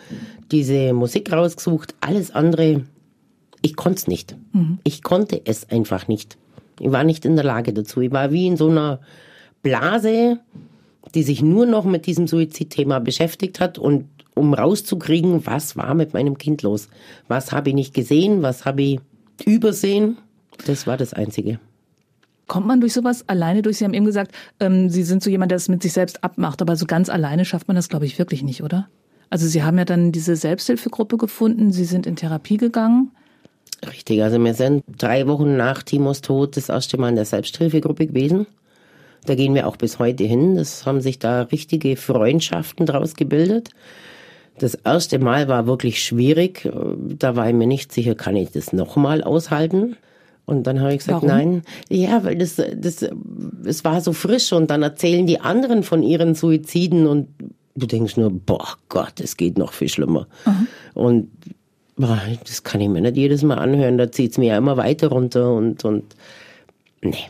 [0.50, 1.94] diese Musik rausgesucht.
[2.00, 2.82] Alles andere,
[3.62, 4.36] ich konnte es nicht.
[4.52, 4.78] Mhm.
[4.84, 6.36] Ich konnte es einfach nicht.
[6.78, 8.00] Ich war nicht in der Lage dazu.
[8.00, 9.00] Ich war wie in so einer
[9.62, 10.38] Blase,
[11.14, 16.14] die sich nur noch mit diesem Suizidthema beschäftigt hat und um rauszukriegen, was war mit
[16.14, 16.88] meinem Kind los.
[17.28, 19.00] Was habe ich nicht gesehen, was habe ich
[19.46, 20.18] übersehen.
[20.66, 21.58] Das war das Einzige.
[22.46, 23.78] Kommt man durch sowas alleine durch?
[23.78, 26.60] Sie haben eben gesagt, ähm, Sie sind so jemand, der es mit sich selbst abmacht,
[26.60, 28.88] aber so ganz alleine schafft man das, glaube ich, wirklich nicht, oder?
[29.30, 33.12] Also Sie haben ja dann diese Selbsthilfegruppe gefunden, Sie sind in Therapie gegangen.
[33.88, 38.08] Richtig, also wir sind drei Wochen nach Timos Tod das erste Mal in der Selbsthilfegruppe
[38.08, 38.46] gewesen.
[39.26, 40.56] Da gehen wir auch bis heute hin.
[40.56, 43.70] Das haben sich da richtige Freundschaften draus gebildet.
[44.58, 46.70] Das erste Mal war wirklich schwierig.
[47.18, 49.96] Da war ich mir nicht sicher, kann ich das nochmal aushalten?
[50.44, 51.28] Und dann habe ich gesagt, Warum?
[51.28, 51.62] nein.
[51.88, 53.06] Ja, weil das, das,
[53.64, 57.28] es war so frisch und dann erzählen die anderen von ihren Suiziden und
[57.76, 60.26] du denkst nur, boah Gott, es geht noch viel schlimmer.
[60.44, 60.66] Mhm.
[60.94, 61.30] Und
[61.96, 64.76] boah, das kann ich mir nicht jedes Mal anhören, da zieht es mir ja immer
[64.76, 66.16] weiter runter und, und
[67.02, 67.26] nee.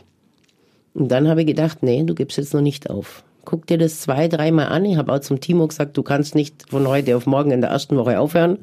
[0.93, 4.01] Und dann habe ich gedacht, nee, du gibst jetzt noch nicht auf guck dir das
[4.01, 4.85] zwei, dreimal an.
[4.85, 7.69] Ich habe auch zum Timo gesagt, du kannst nicht von heute auf morgen in der
[7.69, 8.59] ersten Woche aufhören.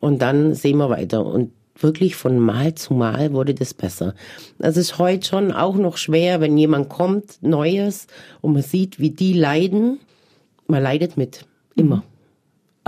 [0.00, 1.24] Und dann sehen wir weiter.
[1.24, 4.14] Und wirklich von Mal zu Mal wurde das besser.
[4.58, 8.06] Das ist heute schon auch noch schwer, wenn jemand kommt, Neues,
[8.40, 10.00] und man sieht, wie die leiden.
[10.66, 11.46] Man leidet mit.
[11.76, 11.96] Immer.
[11.96, 12.02] Mhm.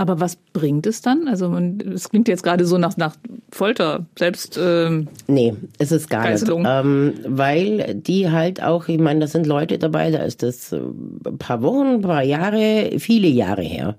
[0.01, 1.27] Aber was bringt es dann?
[1.27, 3.15] Also es klingt jetzt gerade so nach, nach
[3.51, 4.59] Folter, selbst.
[4.59, 6.63] Ähm, nee, es ist gar Geißelung.
[6.63, 6.71] nicht.
[6.71, 11.21] Ähm, weil die halt auch, ich meine, da sind Leute dabei, da ist das ein
[11.23, 13.95] äh, paar Wochen, ein paar Jahre, viele Jahre her.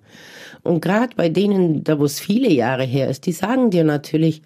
[0.64, 4.42] Und gerade bei denen, da wo es viele Jahre her ist, die sagen dir natürlich,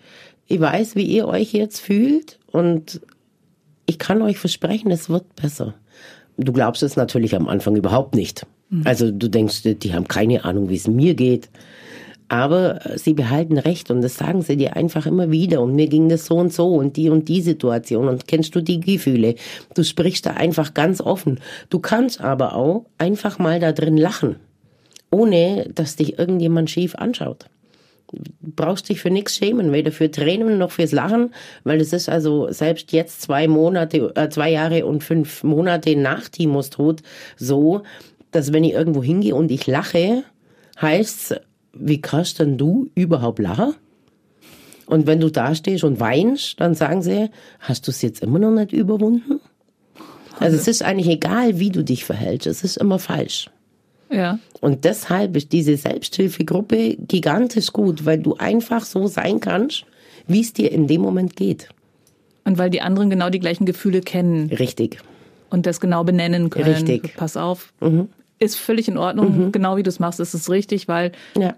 [0.47, 3.01] ich weiß, wie ihr euch jetzt fühlt und
[3.87, 5.73] ich kann euch versprechen, es wird besser.
[6.39, 8.47] Du glaubst es natürlich am Anfang überhaupt nicht.
[8.71, 8.83] Mhm.
[8.85, 11.49] Also du denkst, die haben keine Ahnung, wie es mir geht.
[12.29, 15.61] Aber sie behalten Recht und das sagen sie dir einfach immer wieder.
[15.63, 18.61] Und mir ging das so und so und die und die Situation und kennst du
[18.61, 19.37] die Gefühle.
[19.75, 21.39] Du sprichst da einfach ganz offen.
[21.71, 24.37] Du kannst aber auch einfach mal da drin lachen,
[25.13, 27.47] ohne dass dich irgendjemand schief anschaut.
[28.41, 32.51] Brauchst dich für nichts schämen, weder für Tränen noch fürs Lachen, weil es ist also
[32.53, 37.03] selbst jetzt zwei Monate, äh, zwei Jahre und fünf Monate nach Timos Tod
[37.37, 37.83] so,
[38.31, 40.23] dass wenn ich irgendwo hingehe und ich lache,
[40.81, 41.41] heißt
[41.79, 43.75] wie kannst denn du überhaupt lachen?
[44.87, 48.39] Und wenn du da stehst und weinst, dann sagen sie, hast du es jetzt immer
[48.39, 49.41] noch nicht überwunden?
[50.39, 53.51] Also es ist eigentlich egal, wie du dich verhältst, es ist immer falsch.
[54.11, 54.39] Ja.
[54.61, 59.85] Und deshalb ist diese Selbsthilfegruppe gigantisch gut, weil du einfach so sein kannst,
[60.27, 61.69] wie es dir in dem Moment geht.
[62.45, 64.99] Und weil die anderen genau die gleichen Gefühle kennen Richtig.
[65.51, 66.73] und das genau benennen können.
[66.73, 67.15] Richtig.
[67.17, 67.73] Pass auf.
[68.39, 69.51] Ist völlig in Ordnung.
[69.53, 71.55] Genau wie du es machst, ist es richtig, weil Ja.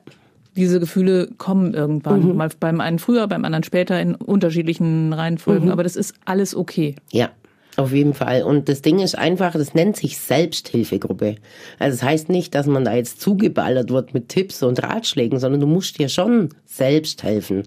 [0.56, 2.34] diese Gefühle kommen irgendwann.
[2.36, 5.70] Mal beim einen früher, beim anderen später in unterschiedlichen Reihenfolgen.
[5.70, 6.94] Aber das ist alles okay.
[7.12, 7.30] Ja,
[7.78, 8.42] auf jeden Fall.
[8.42, 11.36] Und das Ding ist einfach, das nennt sich Selbsthilfegruppe.
[11.78, 15.38] Also es das heißt nicht, dass man da jetzt zugeballert wird mit Tipps und Ratschlägen,
[15.38, 17.62] sondern du musst dir schon selbst helfen.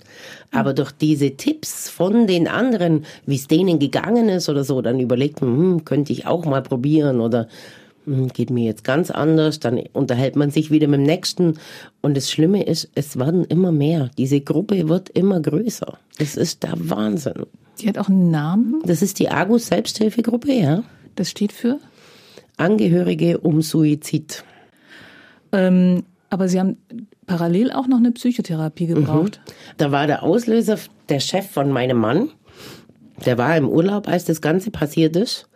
[0.52, 5.00] Aber durch diese Tipps von den anderen, wie es denen gegangen ist oder so, dann
[5.00, 7.48] überlegt man, hm, könnte ich auch mal probieren oder
[8.06, 11.60] geht mir jetzt ganz anders, dann unterhält man sich wieder mit dem Nächsten.
[12.02, 14.10] Und das Schlimme ist, es werden immer mehr.
[14.18, 15.98] Diese Gruppe wird immer größer.
[16.18, 17.46] Das ist der Wahnsinn.
[17.80, 18.82] Die hat auch einen Namen.
[18.86, 20.84] Das ist die Argus Selbsthilfegruppe, ja.
[21.16, 21.80] Das steht für.
[22.58, 24.44] Angehörige um Suizid.
[25.52, 26.78] Ähm, aber sie haben
[27.26, 29.42] parallel auch noch eine Psychotherapie gebraucht.
[29.78, 30.78] Da war der Auslöser
[31.10, 32.30] der Chef von meinem Mann.
[33.26, 35.48] Der war im Urlaub, als das Ganze passiert ist.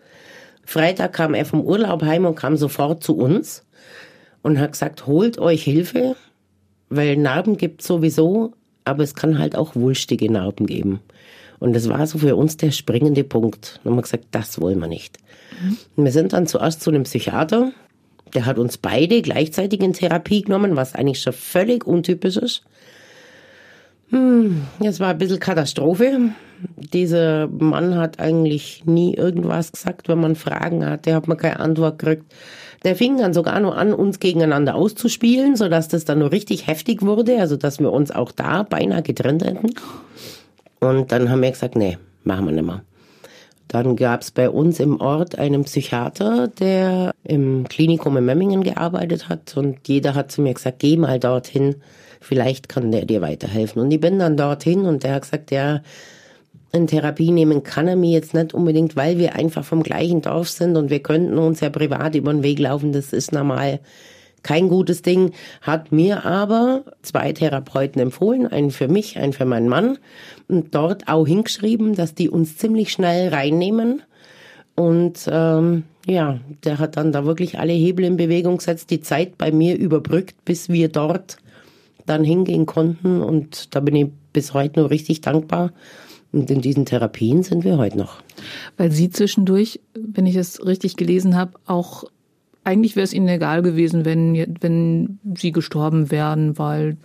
[0.65, 3.65] Freitag kam er vom Urlaub heim und kam sofort zu uns
[4.41, 6.15] und hat gesagt, holt euch Hilfe,
[6.89, 10.99] weil Narben gibt sowieso, aber es kann halt auch wulstige Narben geben.
[11.59, 13.79] Und das war so für uns der springende Punkt.
[13.83, 15.17] Und haben wir gesagt, das wollen wir nicht.
[15.95, 17.71] Und wir sind dann zuerst zu einem Psychiater.
[18.33, 22.63] Der hat uns beide gleichzeitig in Therapie genommen, was eigentlich schon völlig untypisch ist.
[24.09, 26.31] Hm, es war ein bisschen Katastrophe.
[26.93, 31.99] Dieser Mann hat eigentlich nie irgendwas gesagt, wenn man Fragen hatte, hat man keine Antwort
[31.99, 32.23] gekriegt.
[32.83, 37.01] Der fing dann sogar nur an, uns gegeneinander auszuspielen, sodass das dann nur richtig heftig
[37.01, 39.71] wurde, also dass wir uns auch da beinahe getrennt hätten.
[40.79, 42.83] Und dann haben wir gesagt, nee, machen wir nicht mehr.
[43.67, 49.27] Dann gab es bei uns im Ort einen Psychiater, der im Klinikum in Memmingen gearbeitet
[49.27, 51.77] hat und jeder hat zu mir gesagt, geh mal dorthin,
[52.25, 53.81] vielleicht kann der dir weiterhelfen.
[53.81, 55.81] Und ich bin dann dorthin und der hat gesagt, ja,
[56.71, 60.49] in Therapie nehmen kann er mir jetzt nicht unbedingt, weil wir einfach vom gleichen Dorf
[60.49, 63.79] sind und wir könnten uns ja privat über den Weg laufen, das ist normal
[64.43, 69.69] kein gutes Ding, hat mir aber zwei Therapeuten empfohlen, einen für mich, einen für meinen
[69.69, 69.97] Mann
[70.47, 74.03] und dort auch hingeschrieben, dass die uns ziemlich schnell reinnehmen.
[74.75, 79.37] Und ähm, ja, der hat dann da wirklich alle Hebel in Bewegung gesetzt, die Zeit
[79.39, 81.37] bei mir überbrückt, bis wir dort
[82.05, 85.71] dann hingehen konnten und da bin ich bis heute nur richtig dankbar.
[86.31, 88.21] Und in diesen Therapien sind wir heute noch.
[88.75, 92.03] Weil Sie zwischendurch, wenn ich es richtig gelesen habe, auch
[92.65, 96.97] eigentlich wäre es ihnen egal gewesen, wenn, wenn sie gestorben wären, weil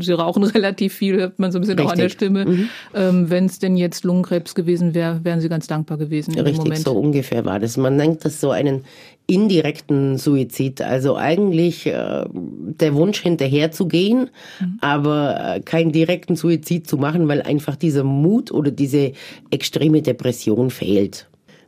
[0.00, 1.88] sie rauchen relativ viel, hört man so ein bisschen Richtig.
[1.88, 2.44] auch an der Stimme.
[2.44, 2.68] Mhm.
[2.94, 6.38] Ähm, wenn es denn jetzt Lungenkrebs gewesen wäre, wären sie ganz dankbar gewesen.
[6.38, 7.78] Richtig, so ungefähr war das.
[7.78, 8.84] Man nennt das so einen
[9.26, 10.82] indirekten Suizid.
[10.82, 14.28] Also eigentlich äh, der Wunsch hinterher zu gehen,
[14.60, 14.78] mhm.
[14.82, 19.12] aber äh, keinen direkten Suizid zu machen, weil einfach dieser Mut oder diese
[19.50, 21.26] extreme Depression fehlt.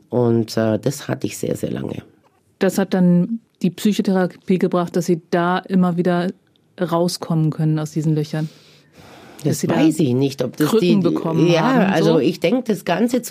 [0.09, 2.03] Und äh, das hatte ich sehr, sehr lange
[2.63, 6.31] das hat dann die Psychotherapie gebracht, dass sie da immer wieder
[6.79, 8.49] rauskommen können aus diesen Löchern.
[9.43, 12.11] Das weiß ich nicht, ob das Krücken die bekommen ja, haben, so.
[12.11, 13.21] also ich denke, das ganze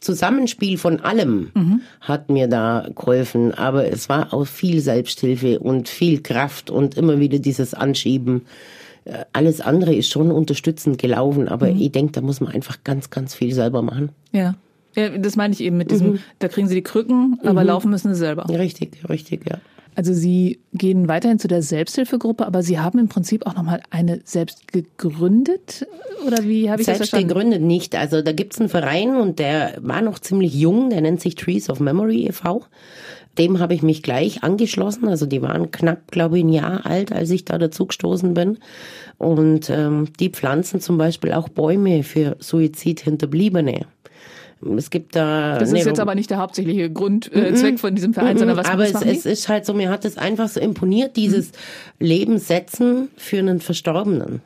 [0.00, 1.80] Zusammenspiel von allem mhm.
[2.00, 7.18] hat mir da geholfen, aber es war auch viel Selbsthilfe und viel Kraft und immer
[7.18, 8.42] wieder dieses Anschieben.
[9.04, 11.80] Äh, alles andere ist schon unterstützend gelaufen, aber mhm.
[11.80, 14.10] ich denke, da muss man einfach ganz, ganz viel selber machen.
[14.30, 14.54] Ja.
[14.96, 16.18] Ja, das meine ich eben mit diesem, mhm.
[16.38, 17.66] da kriegen sie die Krücken, aber mhm.
[17.66, 18.48] laufen müssen sie selber.
[18.48, 19.58] Richtig, richtig, ja.
[19.96, 24.20] Also Sie gehen weiterhin zu der Selbsthilfegruppe, aber Sie haben im Prinzip auch nochmal eine
[24.24, 25.86] selbst gegründet?
[26.26, 27.28] Oder wie habe ich selbst das verstanden?
[27.28, 27.96] gegründet nicht.
[27.96, 31.70] Also da gibt's einen Verein und der war noch ziemlich jung, der nennt sich Trees
[31.70, 32.64] of Memory e.V.
[33.38, 35.08] Dem habe ich mich gleich angeschlossen.
[35.08, 38.58] Also die waren knapp, glaube ich, ein Jahr alt, als ich da dazugestoßen bin.
[39.16, 43.86] Und ähm, die pflanzen zum Beispiel auch Bäume für Suizidhinterbliebene.
[44.76, 45.58] Es gibt da.
[45.58, 47.78] Das ist jetzt aber nicht der hauptsächliche Grund, äh, mhm.
[47.78, 50.16] Von diesem Verein, sondern was Aber was es, es ist halt so, mir hat es
[50.16, 52.06] einfach so imponiert, dieses mhm.
[52.06, 54.40] Leben setzen für einen Verstorbenen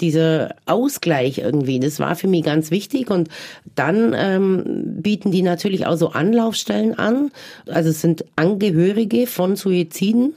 [0.00, 3.10] dieser Ausgleich irgendwie, das war für mich ganz wichtig.
[3.10, 3.28] Und
[3.74, 7.30] dann ähm, bieten die natürlich auch so Anlaufstellen an.
[7.66, 10.34] Also es sind Angehörige von Suiziden.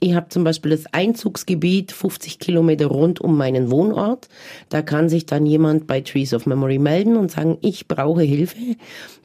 [0.00, 4.28] Ich habe zum Beispiel das Einzugsgebiet 50 Kilometer rund um meinen Wohnort.
[4.68, 8.56] Da kann sich dann jemand bei Trees of Memory melden und sagen, ich brauche Hilfe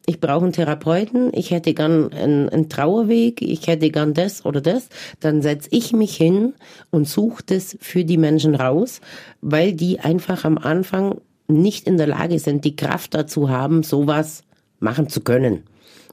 [0.05, 4.59] ich brauche einen Therapeuten, ich hätte gern einen, einen Trauerweg, ich hätte gern das oder
[4.59, 4.89] das,
[5.21, 6.53] dann setze ich mich hin
[6.91, 8.99] und suche das für die Menschen raus,
[9.41, 14.43] weil die einfach am Anfang nicht in der Lage sind, die Kraft dazu haben, sowas
[14.79, 15.63] machen zu können.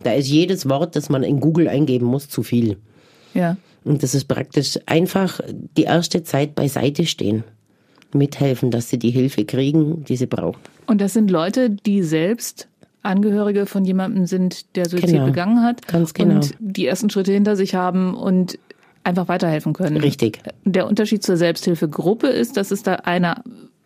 [0.02, 2.78] Da ist jedes Wort, das man in Google eingeben muss, zu viel.
[3.34, 3.56] Ja.
[3.84, 5.40] Und das ist praktisch einfach
[5.76, 7.44] die erste Zeit beiseite stehen.
[8.12, 10.58] Mithelfen, dass sie die Hilfe kriegen, die sie brauchen.
[10.86, 12.68] Und das sind Leute, die selbst
[13.02, 15.26] Angehörige von jemandem sind, der Suizid Genau.
[15.26, 15.86] begangen hat.
[15.86, 16.34] Ganz genau.
[16.34, 18.58] Und die ersten Schritte hinter sich haben und
[19.04, 19.96] einfach weiterhelfen können.
[19.96, 20.40] Richtig.
[20.64, 23.42] Der Unterschied zur Selbsthilfegruppe ist, dass es da einer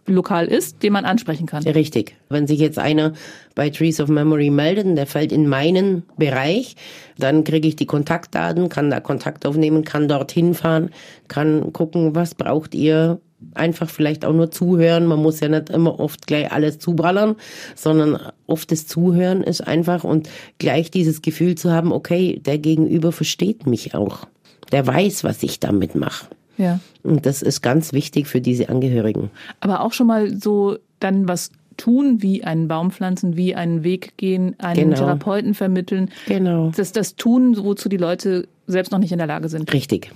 [0.07, 1.63] lokal ist, den man ansprechen kann.
[1.65, 2.17] Richtig.
[2.29, 3.13] Wenn sich jetzt einer
[3.55, 6.77] bei Trees of Memory meldet und der fällt in meinen Bereich,
[7.19, 10.91] dann kriege ich die Kontaktdaten, kann da Kontakt aufnehmen, kann dorthin fahren,
[11.29, 13.21] kann gucken, was braucht ihr.
[13.53, 15.05] Einfach vielleicht auch nur zuhören.
[15.05, 17.37] Man muss ja nicht immer oft gleich alles zuballern,
[17.75, 23.13] sondern oft das Zuhören ist einfach und gleich dieses Gefühl zu haben, okay, der Gegenüber
[23.13, 24.27] versteht mich auch.
[24.73, 26.27] Der weiß, was ich damit mache.
[26.57, 26.81] Ja.
[27.03, 29.31] Und das ist ganz wichtig für diese Angehörigen.
[29.61, 34.17] Aber auch schon mal so dann was tun, wie einen Baum pflanzen, wie einen Weg
[34.17, 34.97] gehen, einen Genau.
[34.97, 36.11] Therapeuten vermitteln.
[36.27, 36.73] Genau.
[36.77, 39.73] Das, das tun, wozu die Leute selbst noch nicht in der Lage sind.
[39.73, 40.13] Richtig.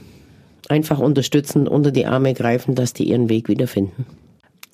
[0.68, 4.06] Einfach unterstützen, unter die Arme greifen, dass die ihren Weg wiederfinden.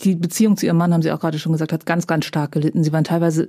[0.01, 2.53] Die Beziehung zu ihrem Mann, haben Sie auch gerade schon gesagt, hat ganz, ganz stark
[2.53, 2.83] gelitten.
[2.83, 3.49] Sie waren teilweise,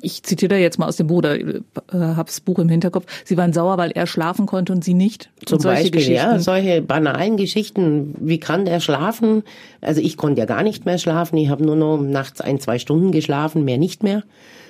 [0.00, 1.54] ich zitiere da jetzt mal aus dem Buch, oder äh,
[1.92, 5.30] hab's Buch im Hinterkopf, Sie waren sauer, weil er schlafen konnte und Sie nicht.
[5.44, 8.14] Zum Beispiel, ja, solche banalen Geschichten.
[8.18, 9.42] Wie kann der schlafen?
[9.80, 11.36] Also ich konnte ja gar nicht mehr schlafen.
[11.36, 14.22] Ich habe nur noch nachts ein, zwei Stunden geschlafen, mehr nicht mehr.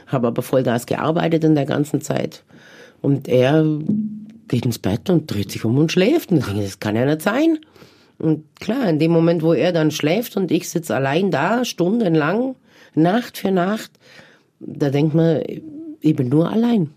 [0.07, 2.45] Habe aber Vollgas gearbeitet in der ganzen Zeit.
[3.03, 3.65] Und er
[4.49, 6.31] geht ins Bett und dreht sich um und schläft.
[6.31, 7.59] Und ich denke, das kann ja nicht sein.
[8.19, 12.57] Und klar, in dem Moment, wo er dann schläft und ich sitze allein da, stundenlang,
[12.95, 13.91] Nacht für Nacht,
[14.61, 15.43] da denkt man,
[16.01, 16.91] bin nur allein.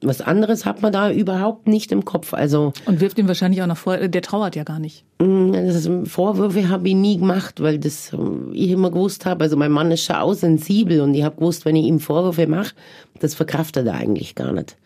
[0.00, 2.32] Was anderes hat man da überhaupt nicht im Kopf.
[2.32, 5.04] Also Und wirft ihm wahrscheinlich auch noch vor, der trauert ja gar nicht.
[5.20, 9.42] mh, das ist, Vorwürfe habe ich nie gemacht, weil das ähm, ich immer gewusst habe.
[9.42, 12.46] Also mein Mann ist schon auch sensibel und ich habe gewusst, wenn ich ihm Vorwürfe
[12.46, 12.74] mache,
[13.18, 14.76] das verkraftet er eigentlich gar nicht.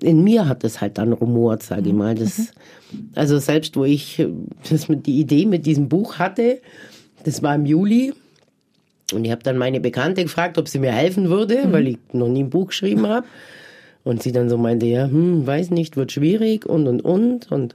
[0.00, 2.16] In mir hat das halt dann rumort, sage ich mal.
[2.16, 2.52] Das,
[3.14, 4.28] Also selbst wo ich äh,
[4.68, 6.60] das mit die Idee mit diesem Buch hatte,
[7.22, 8.12] das war im Juli.
[9.12, 12.28] Und ich habe dann meine Bekannte gefragt, ob sie mir helfen würde, weil ich noch
[12.28, 13.26] nie ein Buch geschrieben habe.
[14.02, 17.52] Und sie dann so meinte, ja, hm, weiß nicht, wird schwierig und und und.
[17.52, 17.74] Und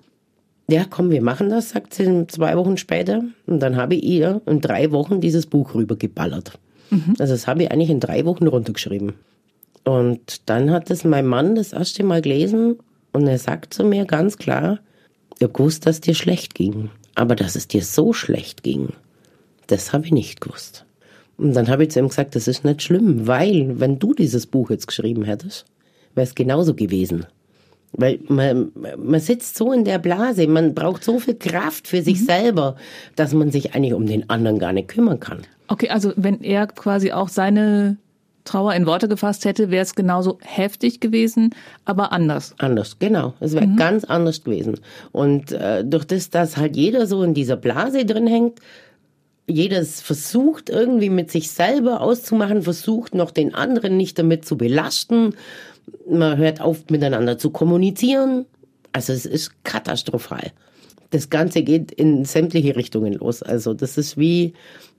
[0.68, 3.24] ja, komm, wir machen das, sagt sie zwei Wochen später.
[3.46, 6.58] Und dann habe ich ihr in drei Wochen dieses Buch rübergeballert.
[7.20, 9.14] Also das habe ich eigentlich in drei Wochen runtergeschrieben.
[9.84, 12.78] Und dann hat es mein Mann das erste Mal gelesen
[13.12, 14.80] und er sagt zu mir ganz klar,
[15.38, 16.90] ich habe gewusst, dass dir schlecht ging.
[17.14, 18.90] Aber dass es dir so schlecht ging,
[19.68, 20.85] das habe ich nicht gewusst.
[21.38, 24.48] Und dann habe ich zu ihm gesagt, das ist nicht schlimm, weil wenn du dieses
[24.48, 25.66] Buch jetzt geschrieben hättest,
[26.14, 27.26] wäre es genauso gewesen.
[27.92, 32.26] Weil man, man sitzt so in der Blase, man braucht so viel Kraft für sich
[32.26, 32.76] selber,
[33.16, 35.40] dass man sich eigentlich um den anderen gar nicht kümmern kann.
[35.68, 37.98] Okay, also wenn er quasi auch seine
[38.44, 41.50] Trauer in Worte gefasst hätte, wäre es genauso heftig gewesen,
[41.84, 42.54] aber anders.
[42.60, 43.34] Anders, genau.
[43.40, 44.80] Es wäre ganz anders gewesen.
[45.12, 48.60] Und äh, durch das, dass halt jeder so in dieser Blase drin hängt,
[49.48, 54.58] jeder es versucht irgendwie mit sich selber auszumachen, versucht noch den anderen nicht damit zu
[54.58, 55.36] belasten.
[56.10, 58.46] Man hört auf miteinander zu kommunizieren.
[58.92, 60.52] Also es ist katastrophal.
[61.12, 63.44] Das Ganze geht in sämtliche Richtungen los.
[63.44, 64.54] Also das ist wie,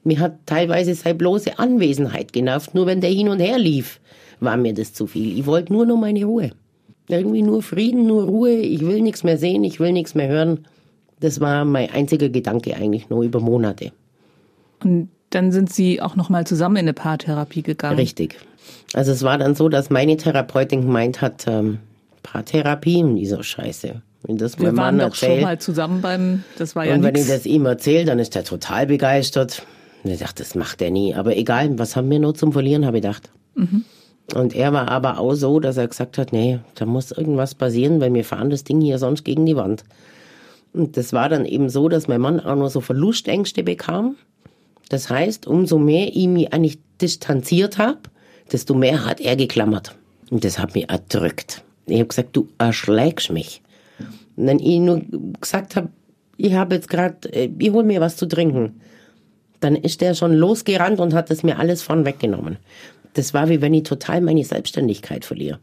[0.05, 2.75] mir hat teilweise seine bloße Anwesenheit genervt.
[2.75, 4.01] Nur wenn der hin und her lief,
[4.39, 5.37] war mir das zu viel.
[5.39, 6.53] Ich wollte nur noch meine Ruhe.
[7.09, 8.57] Irgendwie nur Frieden, nur Ruhe.
[8.57, 10.67] Ich will nichts mehr sehen, ich will nichts mehr hören.
[11.21, 13.93] Das war mein einziger Gedanke eigentlich nur über Monate.
[14.87, 17.97] Und dann sind sie auch nochmal zusammen in eine Paartherapie gegangen.
[17.97, 18.39] Richtig.
[18.95, 21.79] Also es war dann so, dass meine Therapeutin gemeint hat, ähm,
[22.23, 24.01] Paartherapie ich so scheiße.
[24.23, 26.95] Wenn das Wir mein waren Mann doch schon erzählt, mal zusammen beim, das war ja
[26.95, 29.67] und wenn ich das ihm erzähle, dann ist er total begeistert.
[30.05, 31.15] Und ich dachte, das macht er nie.
[31.15, 33.29] Aber egal, was haben wir nur zum Verlieren, habe ich gedacht.
[34.35, 38.01] Und er war aber auch so, dass er gesagt hat, nee, da muss irgendwas passieren,
[38.01, 39.83] weil wir fahren das Ding hier sonst gegen die Wand.
[40.73, 44.15] Und das war dann eben so, dass mein Mann auch noch so Verlustängste bekam.
[44.89, 47.99] Das heißt, umso mehr ich mich eigentlich distanziert habe,
[48.53, 49.97] desto mehr hat er geklammert.
[50.31, 51.63] Und das hat mich erdrückt.
[51.87, 53.63] Ich habe gesagt, du erschlägst mich.
[54.37, 55.03] Und dann ich nur
[55.41, 55.89] gesagt habe,
[56.37, 58.81] ich habe jetzt gerade, ich hol mir was zu trinken.
[59.61, 62.59] Dann ist der schon losgerannt und hat es mir alles von weggenommen.
[63.15, 65.59] Das war wie wenn ich total meine Selbstständigkeit verliere.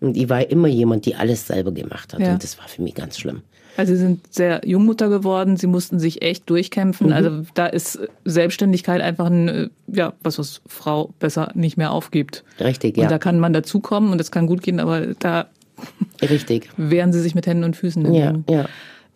[0.00, 2.20] Und ich war immer jemand, die alles selber gemacht hat.
[2.20, 2.32] Ja.
[2.32, 3.42] Und das war für mich ganz schlimm.
[3.76, 7.06] Also sie sind sehr Jungmutter geworden, sie mussten sich echt durchkämpfen.
[7.08, 7.12] Mhm.
[7.12, 12.44] Also da ist Selbstständigkeit einfach ein, äh, ja, was was Frau besser nicht mehr aufgibt.
[12.60, 13.08] Richtig, Und ja.
[13.08, 15.46] da kann man dazukommen und das kann gut gehen, aber da
[16.22, 16.68] Richtig.
[16.76, 18.44] wehren sie sich mit Händen und Füßen Ja, dagegen.
[18.50, 18.66] ja.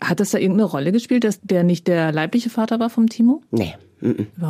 [0.03, 3.43] Hat das da irgendeine Rolle gespielt, dass der nicht der leibliche Vater war vom Timo?
[3.51, 3.75] Nee.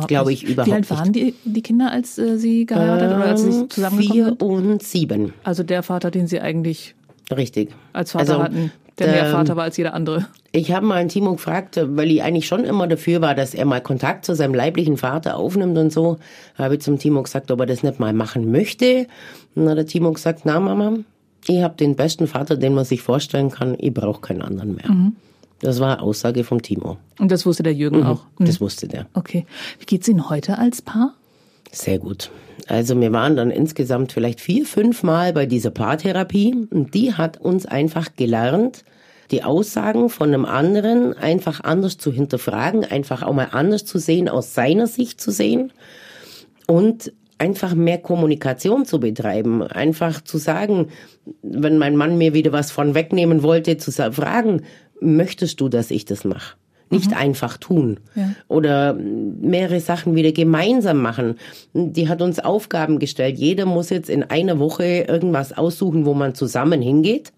[0.07, 3.43] Glaube ich überhaupt Wie alt waren die, die Kinder, als äh, sie geheiratet oder als
[3.43, 5.33] sie Ähm, zusammengekommen Vier und sieben.
[5.45, 6.95] Also der Vater, den sie eigentlich
[7.31, 7.69] Richtig.
[7.93, 10.27] als Vater Also, hatten, der mehr Vater war als jeder andere.
[10.51, 13.65] Ich habe mal einen Timo gefragt, weil ich eigentlich schon immer dafür war, dass er
[13.65, 16.17] mal Kontakt zu seinem leiblichen Vater aufnimmt und so.
[16.55, 19.07] Habe ich zum Timo gesagt, ob er das nicht mal machen möchte.
[19.55, 20.97] Und dann hat der Timo gesagt, na Mama,
[21.47, 23.75] ich habe den besten Vater, den man sich vorstellen kann.
[23.77, 25.11] Ich brauche keinen anderen mehr.
[25.59, 26.97] Das war Aussage vom Timo.
[27.19, 28.23] Und das wusste der Jürgen auch.
[28.37, 28.45] Mhm.
[28.45, 29.07] Das wusste der.
[29.13, 29.45] Okay.
[29.79, 31.13] Wie geht's Ihnen heute als Paar?
[31.71, 32.31] Sehr gut.
[32.67, 37.39] Also wir waren dann insgesamt vielleicht vier, fünf Mal bei dieser Paartherapie und die hat
[37.39, 38.83] uns einfach gelernt,
[39.31, 44.29] die Aussagen von einem anderen einfach anders zu hinterfragen, einfach auch mal anders zu sehen,
[44.29, 45.71] aus seiner Sicht zu sehen
[46.65, 50.89] und einfach mehr Kommunikation zu betreiben, einfach zu sagen,
[51.41, 54.63] wenn mein Mann mir wieder was von wegnehmen wollte, zu fragen,
[54.99, 56.55] möchtest du, dass ich das mache?
[56.89, 57.99] Nicht einfach tun.
[58.15, 58.31] Ja.
[58.47, 61.35] Oder mehrere Sachen wieder gemeinsam machen.
[61.73, 63.37] Die hat uns Aufgaben gestellt.
[63.37, 67.33] Jeder muss jetzt in einer Woche irgendwas aussuchen, wo man zusammen hingeht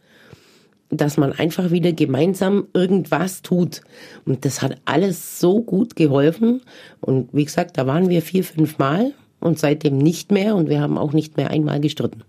[0.91, 3.81] dass man einfach wieder gemeinsam irgendwas tut.
[4.25, 6.61] Und das hat alles so gut geholfen.
[6.99, 10.81] Und wie gesagt, da waren wir vier, fünf Mal und seitdem nicht mehr und wir
[10.81, 12.23] haben auch nicht mehr einmal gestritten.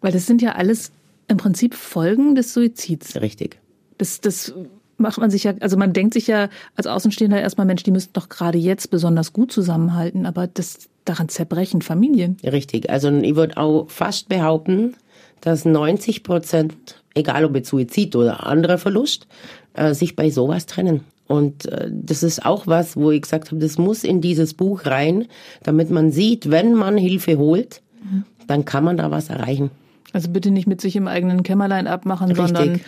[0.00, 0.92] Weil das sind ja alles
[1.28, 3.20] im Prinzip Folgen des Suizids.
[3.20, 3.58] Richtig.
[3.98, 4.54] Das, das
[4.96, 8.12] macht man sich ja, also man denkt sich ja als Außenstehender erstmal, Mensch, die müssten
[8.12, 12.36] doch gerade jetzt besonders gut zusammenhalten, aber das daran zerbrechen Familien.
[12.42, 12.90] Richtig.
[12.90, 14.94] Also ich würde auch fast behaupten,
[15.40, 19.26] dass 90 Prozent, egal ob jetzt Suizid oder anderer Verlust,
[19.74, 21.00] äh, sich bei sowas trennen.
[21.26, 24.86] Und äh, das ist auch was, wo ich gesagt habe, das muss in dieses Buch
[24.86, 25.26] rein,
[25.62, 27.82] damit man sieht, wenn man Hilfe holt,
[28.46, 29.70] dann kann man da was erreichen.
[30.12, 32.56] Also bitte nicht mit sich im eigenen Kämmerlein abmachen, Richtig.
[32.56, 32.80] sondern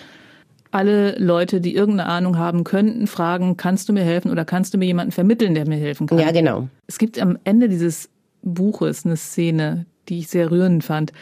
[0.71, 4.79] alle Leute, die irgendeine Ahnung haben, könnten fragen, kannst du mir helfen oder kannst du
[4.79, 6.19] mir jemanden vermitteln, der mir helfen kann?
[6.19, 6.69] Ja, genau.
[6.87, 8.11] Es gibt am Ende dieses
[8.43, 11.13] Buches eine Szene, die ich sehr rührend fand.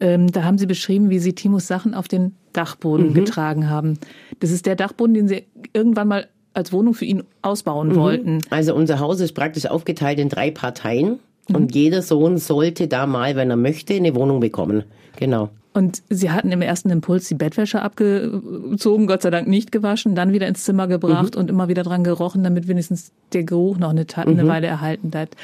[0.00, 3.98] Ähm, da haben sie beschrieben, wie sie Timos Sachen auf den Dachboden getragen haben.
[4.40, 8.40] Das ist der Dachboden, den sie irgendwann mal als Wohnung für ihn ausbauen wollten.
[8.50, 11.20] Also unser Haus ist praktisch aufgeteilt in drei Parteien
[11.52, 14.84] und jeder Sohn sollte da mal, wenn er möchte, eine Wohnung bekommen.
[15.16, 15.50] Genau.
[15.72, 20.32] Und sie hatten im ersten Impuls die Bettwäsche abgezogen, Gott sei Dank nicht gewaschen, dann
[20.32, 24.06] wieder ins Zimmer gebracht und immer wieder dran gerochen, damit wenigstens der Geruch noch eine,
[24.06, 25.36] Ta- eine Weile erhalten bleibt.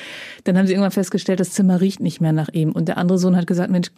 [0.45, 2.73] Dann haben sie irgendwann festgestellt, das Zimmer riecht nicht mehr nach ihm.
[2.73, 3.89] Und der andere Sohn hat gesagt, Mensch,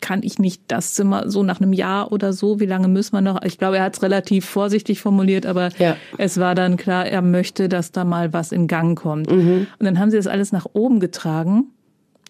[0.00, 3.20] kann ich nicht das Zimmer so nach einem Jahr oder so, wie lange müssen wir
[3.20, 3.42] noch?
[3.42, 5.96] Ich glaube, er hat es relativ vorsichtig formuliert, aber Ja.
[6.18, 9.28] es war dann klar, er möchte, dass da mal was in Gang kommt.
[9.30, 11.66] Und dann haben sie das alles nach oben getragen.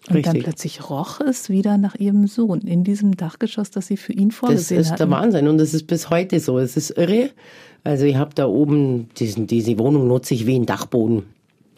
[0.09, 0.43] Und dann Richtig.
[0.43, 4.37] plötzlich roch es wieder nach ihrem Sohn in diesem Dachgeschoss, das sie für ihn Das
[4.37, 5.11] vorgesehen ist der hatten.
[5.11, 6.59] Wahnsinn und das ist bis heute so.
[6.59, 7.31] Es ist irre.
[7.83, 11.23] Also ich habe da oben, diesen, diese Wohnung nutze ich wie ein Dachboden.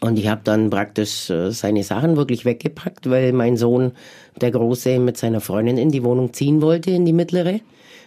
[0.01, 3.91] Und ich habe dann praktisch äh, seine Sachen wirklich weggepackt, weil mein Sohn,
[4.39, 7.59] der Große, mit seiner Freundin in die Wohnung ziehen wollte, in die mittlere.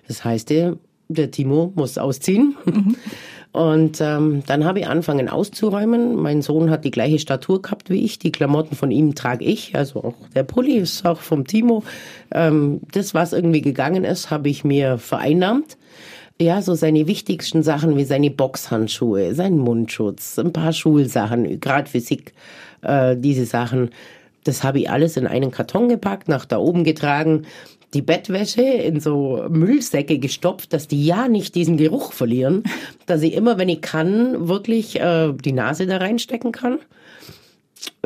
[0.09, 0.77] Das heißt, der,
[1.09, 2.57] der Timo muss ausziehen.
[3.53, 6.17] Und ähm, dann habe ich angefangen auszuräumen.
[6.17, 8.19] Mein Sohn hat die gleiche Statur gehabt wie ich.
[8.19, 9.77] Die Klamotten von ihm trage ich.
[9.77, 11.85] Also auch der Pulli ist auch vom Timo.
[12.33, 15.77] Ähm, das, was irgendwie gegangen ist, habe ich mir vereinnahmt.
[16.41, 22.33] Ja, so seine wichtigsten Sachen wie seine Boxhandschuhe, sein Mundschutz, ein paar Schulsachen, gerade Physik,
[22.81, 23.91] äh, diese Sachen.
[24.45, 27.43] Das habe ich alles in einen Karton gepackt, nach da oben getragen,
[27.95, 32.65] die Bettwäsche in so Müllsäcke gestopft, dass die ja nicht diesen Geruch verlieren,
[33.07, 36.79] dass ich immer, wenn ich kann, wirklich äh, die Nase da reinstecken kann.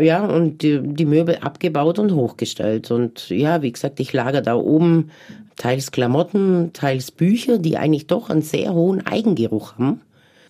[0.01, 2.91] Ja, und die, die Möbel abgebaut und hochgestellt.
[2.91, 5.11] Und ja, wie gesagt, ich lager da oben
[5.57, 10.01] teils Klamotten, teils Bücher, die eigentlich doch einen sehr hohen Eigengeruch haben.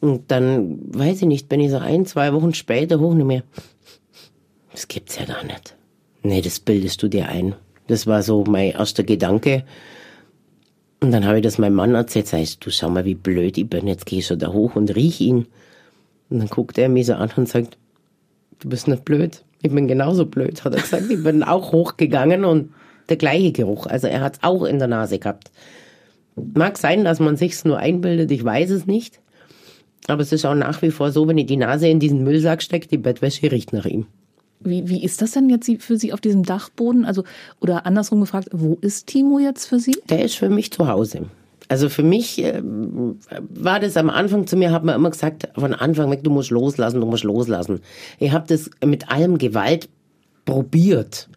[0.00, 3.42] Und dann, weiß ich nicht, bin ich so ein, zwei Wochen später hoch und mir,
[4.72, 5.74] das gibt's ja gar nicht.
[6.22, 7.54] Nee, das bildest du dir ein.
[7.88, 9.64] Das war so mein erster Gedanke.
[11.00, 13.58] Und dann habe ich das meinem Mann erzählt, sag ich, du schau mal, wie blöd
[13.58, 15.46] ich bin, jetzt geh ich so da hoch und riech ihn.
[16.30, 17.76] Und dann guckt er mich so an und sagt,
[18.60, 19.44] du bist nicht blöd.
[19.62, 21.10] Ich bin genauso blöd, hat er gesagt.
[21.10, 22.72] Ich bin auch hochgegangen und
[23.08, 23.86] der gleiche Geruch.
[23.86, 25.50] Also er hat es auch in der Nase gehabt.
[26.54, 29.20] Mag sein, dass man sich's nur einbildet, ich weiß es nicht.
[30.08, 32.62] Aber es ist auch nach wie vor so, wenn ich die Nase in diesen Müllsack
[32.62, 34.06] stecke, die Bettwäsche riecht nach ihm.
[34.66, 37.04] Wie, wie ist das denn jetzt für Sie auf diesem Dachboden?
[37.04, 37.24] Also,
[37.60, 39.96] oder andersrum gefragt, wo ist Timo jetzt für Sie?
[40.08, 41.26] Der ist für mich zu Hause.
[41.68, 45.74] Also für mich äh, war das am Anfang zu mir, hat man immer gesagt, von
[45.74, 47.80] Anfang weg, du musst loslassen, du musst loslassen.
[48.18, 49.88] Ich habe das mit allem Gewalt
[50.44, 51.28] probiert.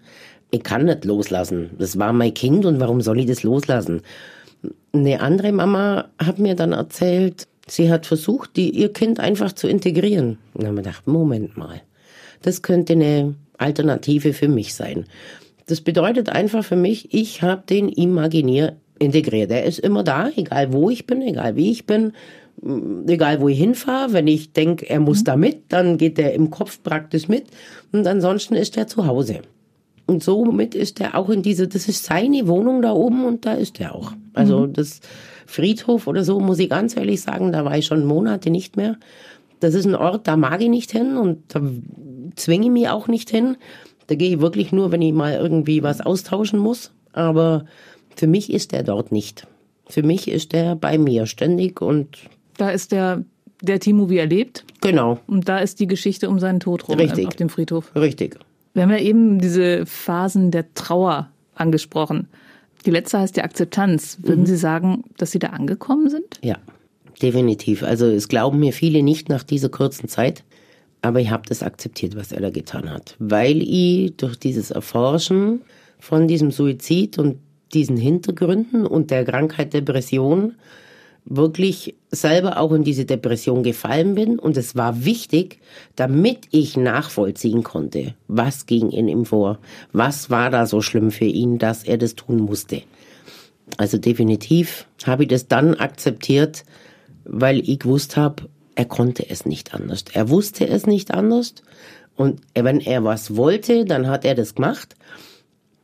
[0.51, 1.71] Ich kann nicht loslassen.
[1.77, 4.01] Das war mein Kind und warum soll ich das loslassen?
[4.93, 9.67] Eine andere Mama hat mir dann erzählt, Sie hat versucht, die, ihr Kind einfach zu
[9.67, 10.39] integrieren.
[10.53, 11.82] Und dann haben wir gedacht, Moment mal,
[12.41, 15.05] das könnte eine Alternative für mich sein.
[15.67, 19.51] Das bedeutet einfach für mich, ich habe den imaginär integriert.
[19.51, 22.13] Er ist immer da, egal wo ich bin, egal wie ich bin,
[22.61, 24.13] mm, egal wo ich hinfahre.
[24.13, 25.25] Wenn ich denke, er muss mhm.
[25.25, 27.47] da mit, dann geht er im Kopf praktisch mit.
[27.91, 29.41] Und ansonsten ist er zu Hause.
[30.05, 33.53] Und somit ist er auch in diese, das ist seine Wohnung da oben und da
[33.53, 34.13] ist er auch.
[34.33, 34.73] Also mhm.
[34.73, 35.01] das
[35.45, 38.97] Friedhof oder so, muss ich ganz ehrlich sagen, da war ich schon Monate nicht mehr.
[39.60, 41.62] Das ist ein Ort, da mag ich nicht hin und da
[42.36, 43.57] zwinge ich mich auch nicht hin.
[44.07, 46.91] Da gehe ich wirklich nur, wenn ich mal irgendwie was austauschen muss.
[47.14, 47.66] Aber
[48.16, 49.47] für mich ist er dort nicht.
[49.88, 52.18] Für mich ist er bei mir ständig und.
[52.57, 53.24] Da ist der,
[53.62, 54.66] der Timo, wie er lebt.
[54.82, 55.20] Genau.
[55.28, 57.28] Und da ist die Geschichte um seinen Tod rum Richtig.
[57.28, 57.93] auf dem Friedhof.
[57.95, 58.38] Richtig.
[58.74, 62.28] Wir haben ja eben diese Phasen der Trauer angesprochen.
[62.86, 64.20] Die letzte heißt die Akzeptanz.
[64.22, 64.45] Würden mhm.
[64.45, 66.39] Sie sagen, dass Sie da angekommen sind?
[66.41, 66.57] Ja,
[67.20, 67.84] definitiv.
[67.84, 70.43] Also es glauben mir viele nicht nach dieser kurzen Zeit.
[71.01, 73.15] Aber ich habe das akzeptiert, was er da getan hat.
[73.20, 75.61] Weil ich durch dieses Erforschen
[75.97, 77.38] von diesem Suizid und
[77.74, 80.55] diesen Hintergründen und der Krankheit Depression
[81.26, 84.39] wirklich selber auch in diese Depression gefallen bin.
[84.39, 85.59] Und es war wichtig,
[85.95, 89.59] damit ich nachvollziehen konnte, was ging in ihm vor,
[89.93, 92.82] was war da so schlimm für ihn, dass er das tun musste.
[93.78, 96.63] Also definitiv habe ich das dann akzeptiert,
[97.32, 100.05] weil ich gewusst habe, er konnte es nicht anders.
[100.13, 101.53] Er wusste es nicht anders.
[102.15, 104.95] Und wenn er was wollte, dann hat er das gemacht.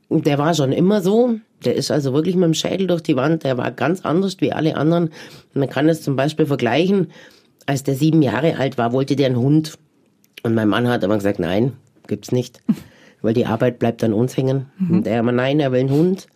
[0.08, 1.36] Und der war schon immer so.
[1.64, 3.44] Der ist also wirklich mit dem Schädel durch die Wand.
[3.44, 5.10] Der war ganz anders wie alle anderen.
[5.54, 7.12] Man kann es zum Beispiel vergleichen.
[7.66, 9.78] Als der sieben Jahre alt war, wollte der einen Hund.
[10.44, 11.74] Und mein Mann hat aber gesagt, nein,
[12.08, 12.62] gibt's nicht.
[13.22, 14.68] Weil die Arbeit bleibt an uns hängen.
[14.78, 14.98] Mhm.
[14.98, 16.28] Und er aber, nein, er will einen Hund.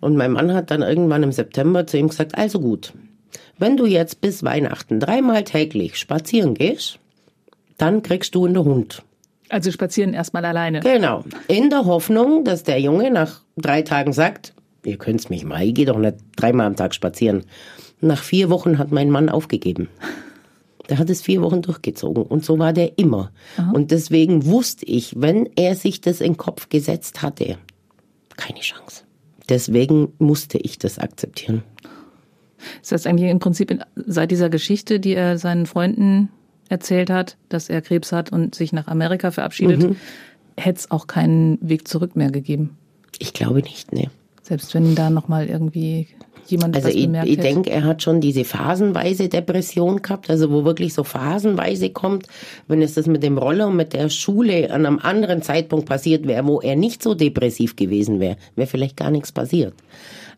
[0.00, 2.92] Und mein Mann hat dann irgendwann im September zu ihm gesagt, also gut,
[3.58, 6.98] wenn du jetzt bis Weihnachten dreimal täglich spazieren gehst,
[7.76, 9.02] dann kriegst du einen Hund.
[9.48, 10.80] Also spazieren erstmal alleine.
[10.80, 11.24] Genau.
[11.48, 14.52] In der Hoffnung, dass der Junge nach drei Tagen sagt,
[14.84, 17.44] ihr könnt's mich mal, ich gehe doch nicht dreimal am Tag spazieren.
[18.00, 19.88] Nach vier Wochen hat mein Mann aufgegeben.
[20.88, 23.30] Der hat es vier Wochen durchgezogen und so war der immer.
[23.56, 23.72] Aha.
[23.72, 27.58] Und deswegen wusste ich, wenn er sich das in den Kopf gesetzt hatte,
[28.36, 29.02] keine Chance.
[29.48, 31.62] Deswegen musste ich das akzeptieren.
[32.80, 36.28] Das heißt eigentlich im Prinzip seit dieser Geschichte, die er seinen Freunden
[36.68, 39.96] erzählt hat, dass er Krebs hat und sich nach Amerika verabschiedet, mhm.
[40.56, 42.76] hätte es auch keinen Weg zurück mehr gegeben.
[43.18, 44.10] Ich glaube nicht, ne.
[44.42, 46.06] Selbst wenn da nochmal irgendwie
[46.50, 50.94] jemand also ich, ich denke, er hat schon diese phasenweise Depression gehabt, also wo wirklich
[50.94, 52.26] so phasenweise kommt,
[52.66, 56.26] wenn es das mit dem Roller und mit der Schule an einem anderen Zeitpunkt passiert
[56.26, 59.74] wäre, wo er nicht so depressiv gewesen wäre, wäre vielleicht gar nichts passiert.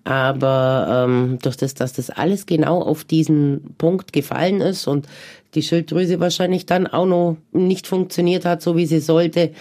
[0.04, 5.06] Aber ähm, durch das, dass das alles genau auf diesen Punkt gefallen ist und
[5.54, 9.52] die Schilddrüse wahrscheinlich dann auch noch nicht funktioniert hat, so wie sie sollte,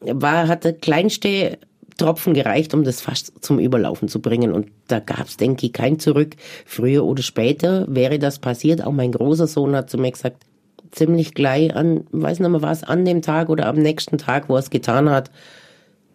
[0.00, 1.58] war, hat der kleinste
[1.98, 4.52] Tropfen gereicht, um das fast zum Überlaufen zu bringen.
[4.52, 6.36] Und da gab es, denke ich, kein Zurück.
[6.66, 8.84] Früher oder später wäre das passiert.
[8.84, 10.44] Auch mein großer Sohn hat zu mir gesagt,
[10.90, 14.54] ziemlich gleich an, weiß nicht mehr was, an dem Tag oder am nächsten Tag, wo
[14.54, 15.30] er es getan hat.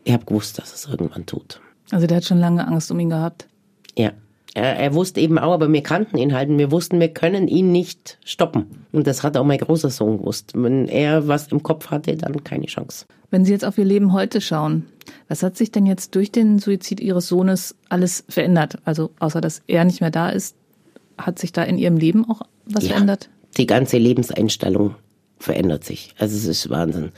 [0.04, 1.62] Ich habe gewusst, dass es irgendwann tut.
[1.92, 3.48] Also der hat schon lange Angst um ihn gehabt.
[3.98, 4.12] Ja.
[4.54, 7.48] Er, er wusste eben auch, aber wir kannten ihn halt und wir wussten, wir können
[7.48, 8.86] ihn nicht stoppen.
[8.92, 10.52] Und das hat auch mein großer Sohn gewusst.
[10.56, 13.06] Wenn er was im Kopf hatte, dann keine Chance.
[13.30, 14.88] Wenn Sie jetzt auf Ihr Leben heute schauen,
[15.30, 18.80] was hat sich denn jetzt durch den Suizid Ihres Sohnes alles verändert?
[18.84, 20.58] Also außer dass er nicht mehr da ist,
[21.18, 23.30] hat sich da in Ihrem Leben auch was ja, verändert?
[23.58, 24.96] Die ganze Lebenseinstellung
[25.40, 26.14] verändert sich.
[26.18, 27.12] Also es ist Wahnsinn.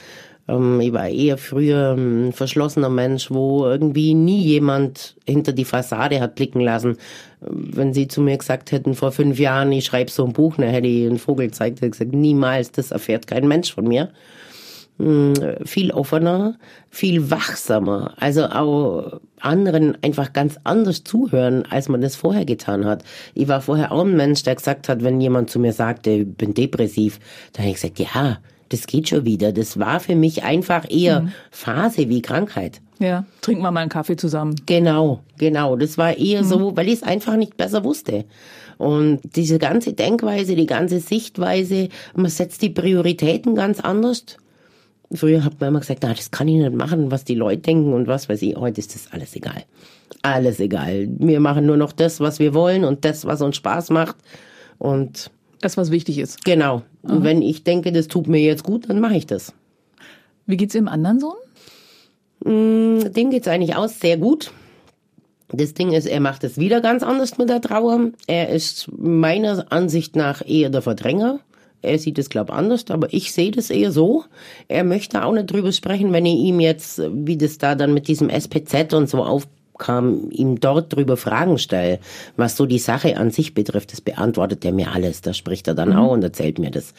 [0.48, 6.20] Ähm, ich war eher früher ein verschlossener Mensch, wo irgendwie nie jemand hinter die Fassade
[6.20, 6.98] hat blicken lassen.
[7.40, 10.70] Wenn Sie zu mir gesagt hätten, vor fünf Jahren, ich schreibe so ein Buch, dann
[10.70, 14.12] hätte ich einen Vogel gezeigt, hätte gesagt, niemals, das erfährt kein Mensch von mir.
[15.00, 15.34] Hm,
[15.66, 16.56] viel offener,
[16.92, 23.04] viel wachsamer, also auch anderen einfach ganz anders zuhören, als man das vorher getan hat.
[23.34, 26.28] Ich war vorher auch ein Mensch, der gesagt hat, wenn jemand zu mir sagte, ich
[26.28, 27.20] bin depressiv,
[27.54, 28.38] dann habe ich gesagt, ja,
[28.74, 29.52] das geht schon wieder.
[29.52, 31.32] Das war für mich einfach eher mhm.
[31.52, 32.82] Phase wie Krankheit.
[33.00, 34.56] Ja, trinken wir mal einen Kaffee zusammen.
[34.66, 35.76] Genau, genau.
[35.76, 36.48] Das war eher mhm.
[36.48, 38.26] so, weil ich es einfach nicht besser wusste.
[38.78, 44.38] Und diese ganze Denkweise, die ganze Sichtweise, man setzt die Prioritäten ganz anders.
[45.14, 47.94] Früher hat man immer gesagt, na, das kann ich nicht machen, was die Leute denken
[47.94, 48.56] und was weiß ich.
[48.56, 49.64] Heute ist das alles egal.
[50.24, 51.08] Alles egal.
[51.20, 54.16] Wir machen nur noch das, was wir wollen und das, was uns Spaß macht.
[54.80, 55.30] Und
[55.64, 56.44] das, was wichtig ist.
[56.46, 56.84] Genau.
[57.02, 57.24] Und mhm.
[57.24, 59.54] wenn ich denke, das tut mir jetzt gut, dann mache ich das.
[60.46, 61.36] Wie geht's Ihrem anderen Sohn?
[62.44, 64.52] Mm, dem geht's eigentlich aus sehr gut.
[65.50, 68.10] Das Ding ist, er macht es wieder ganz anders mit der Trauer.
[68.28, 71.40] Er ist meiner Ansicht nach eher der Verdränger.
[71.84, 74.24] Er sieht es, glaube anders, aber ich sehe das eher so.
[74.68, 78.08] Er möchte auch nicht drüber sprechen, wenn ich ihm jetzt, wie das da dann mit
[78.08, 79.24] diesem SPZ und so
[79.74, 82.00] aufkam, ihm dort drüber Fragen stelle,
[82.38, 83.92] was so die Sache an sich betrifft.
[83.92, 85.22] Das beantwortet er mir alles.
[85.22, 85.98] Da spricht er dann mhm.
[85.98, 86.94] auch und erzählt mir das.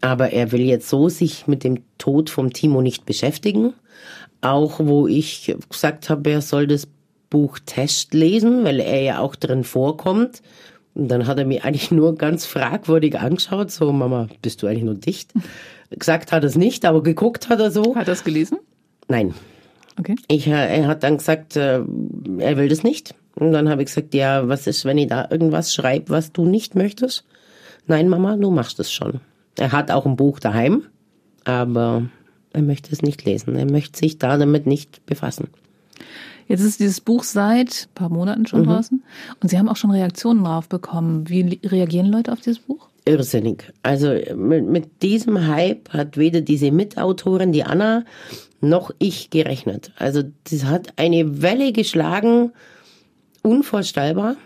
[0.00, 3.72] Aber er will jetzt so sich mit dem Tod vom Timo nicht beschäftigen.
[4.40, 6.88] Auch wo ich gesagt habe, er soll das
[7.30, 10.42] Buch Test lesen, weil er ja auch drin vorkommt.
[10.94, 14.84] Und dann hat er mich eigentlich nur ganz fragwürdig angeschaut, so Mama, bist du eigentlich
[14.84, 15.32] nur dicht?
[15.90, 17.94] Gesagt hat er es nicht, aber geguckt hat er so.
[17.94, 18.58] Hat er es gelesen?
[19.08, 19.34] Nein.
[19.98, 20.16] Okay.
[20.28, 21.80] Ich, äh, er hat dann gesagt, äh,
[22.38, 23.14] er will das nicht.
[23.34, 26.46] Und dann habe ich gesagt, ja, was ist, wenn ich da irgendwas schreibe, was du
[26.46, 27.24] nicht möchtest?
[27.86, 29.20] Nein, Mama, du machst es schon.
[29.58, 30.84] Er hat auch ein Buch daheim,
[31.44, 32.08] aber
[32.52, 33.56] er möchte es nicht lesen.
[33.56, 35.48] Er möchte sich da damit nicht befassen.
[36.48, 38.66] Jetzt ist dieses Buch seit ein paar Monaten schon mhm.
[38.66, 39.02] draußen
[39.40, 41.28] und Sie haben auch schon Reaktionen drauf bekommen.
[41.28, 42.88] Wie reagieren Leute auf dieses Buch?
[43.06, 43.72] Irrsinnig.
[43.82, 48.04] Also mit, mit diesem Hype hat weder diese Mitautorin, die Anna,
[48.60, 49.92] noch ich gerechnet.
[49.96, 52.52] Also das hat eine Welle geschlagen,
[53.42, 54.36] unvorstellbar.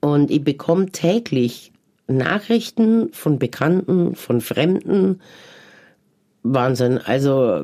[0.00, 1.72] Und ich bekomme täglich
[2.08, 5.20] Nachrichten von Bekannten, von Fremden,
[6.42, 6.98] Wahnsinn.
[6.98, 7.62] Also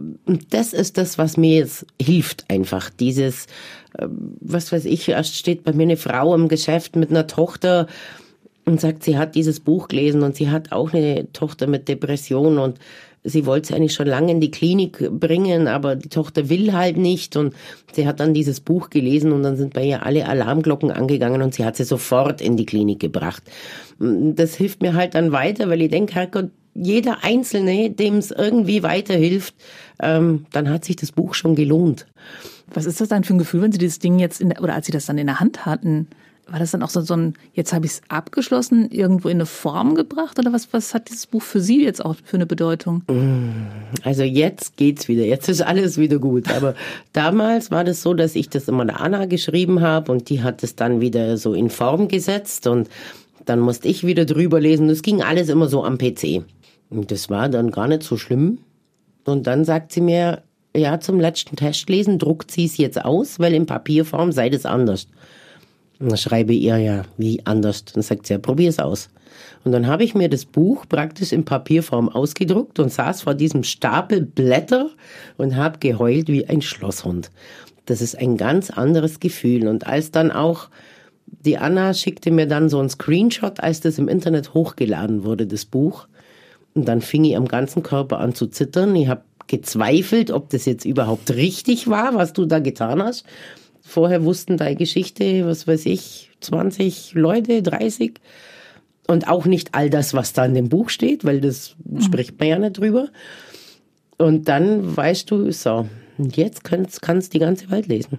[0.51, 2.91] das ist das, was mir jetzt hilft einfach.
[2.91, 3.47] Dieses,
[3.99, 7.89] äh, was weiß ich, erst steht bei mir eine Frau im Geschäft mit einer Tochter
[8.73, 12.59] und sagt, sie hat dieses Buch gelesen und sie hat auch eine Tochter mit Depression
[12.59, 12.79] und
[13.25, 16.97] sie wollte sie eigentlich schon lange in die Klinik bringen, aber die Tochter will halt
[16.97, 17.55] nicht und
[17.93, 21.55] sie hat dann dieses Buch gelesen und dann sind bei ihr alle Alarmglocken angegangen und
[21.55, 23.43] sie hat sie sofort in die Klinik gebracht.
[23.99, 28.83] Das hilft mir halt dann weiter, weil ich denke, Herrgott, jeder Einzelne, dem es irgendwie
[28.83, 29.55] weiterhilft,
[30.01, 32.07] ähm, dann hat sich das Buch schon gelohnt.
[32.73, 34.75] Was ist das dann für ein Gefühl, wenn Sie dieses Ding jetzt in der, oder
[34.75, 36.07] als Sie das dann in der Hand hatten?
[36.51, 39.47] War das dann auch so, so ein, jetzt habe ich es abgeschlossen, irgendwo in eine
[39.47, 40.39] Form gebracht?
[40.39, 43.03] Oder was, was hat dieses Buch für Sie jetzt auch für eine Bedeutung?
[44.03, 46.51] Also jetzt geht's wieder, jetzt ist alles wieder gut.
[46.51, 46.75] Aber
[47.13, 50.63] damals war das so, dass ich das immer der Anna geschrieben habe und die hat
[50.63, 52.89] es dann wieder so in Form gesetzt und
[53.45, 54.89] dann musste ich wieder drüber lesen.
[54.89, 56.45] Das ging alles immer so am PC.
[56.91, 58.59] Und das war dann gar nicht so schlimm.
[59.25, 60.43] Und dann sagt sie mir,
[60.75, 65.09] ja, zum letzten Testlesen druckt sie es jetzt aus, weil in Papierform sei das anders.
[66.01, 67.85] Und dann schreibe ihr ja, wie anders.
[67.85, 69.09] Dann sagt sie, ja, probier es aus.
[69.65, 73.65] Und dann habe ich mir das Buch praktisch in Papierform ausgedruckt und saß vor diesem
[73.65, 74.91] Stapel Blätter
[75.37, 77.31] und habe geheult wie ein Schlosshund.
[77.87, 79.67] Das ist ein ganz anderes Gefühl.
[79.67, 80.69] Und als dann auch
[81.27, 85.65] die Anna schickte mir dann so einen Screenshot, als das im Internet hochgeladen wurde, das
[85.65, 86.07] Buch.
[86.75, 88.95] Und dann fing ich am ganzen Körper an zu zittern.
[88.95, 93.25] Ich habe gezweifelt, ob das jetzt überhaupt richtig war, was du da getan hast.
[93.89, 98.21] Vorher wussten deine Geschichte, was weiß ich, 20 Leute, 30.
[99.07, 102.03] Und auch nicht all das, was da in dem Buch steht, weil das mhm.
[102.03, 103.09] spricht man ja nicht drüber.
[104.19, 108.19] Und dann weißt du, so, jetzt kannst, kannst die ganze Welt lesen.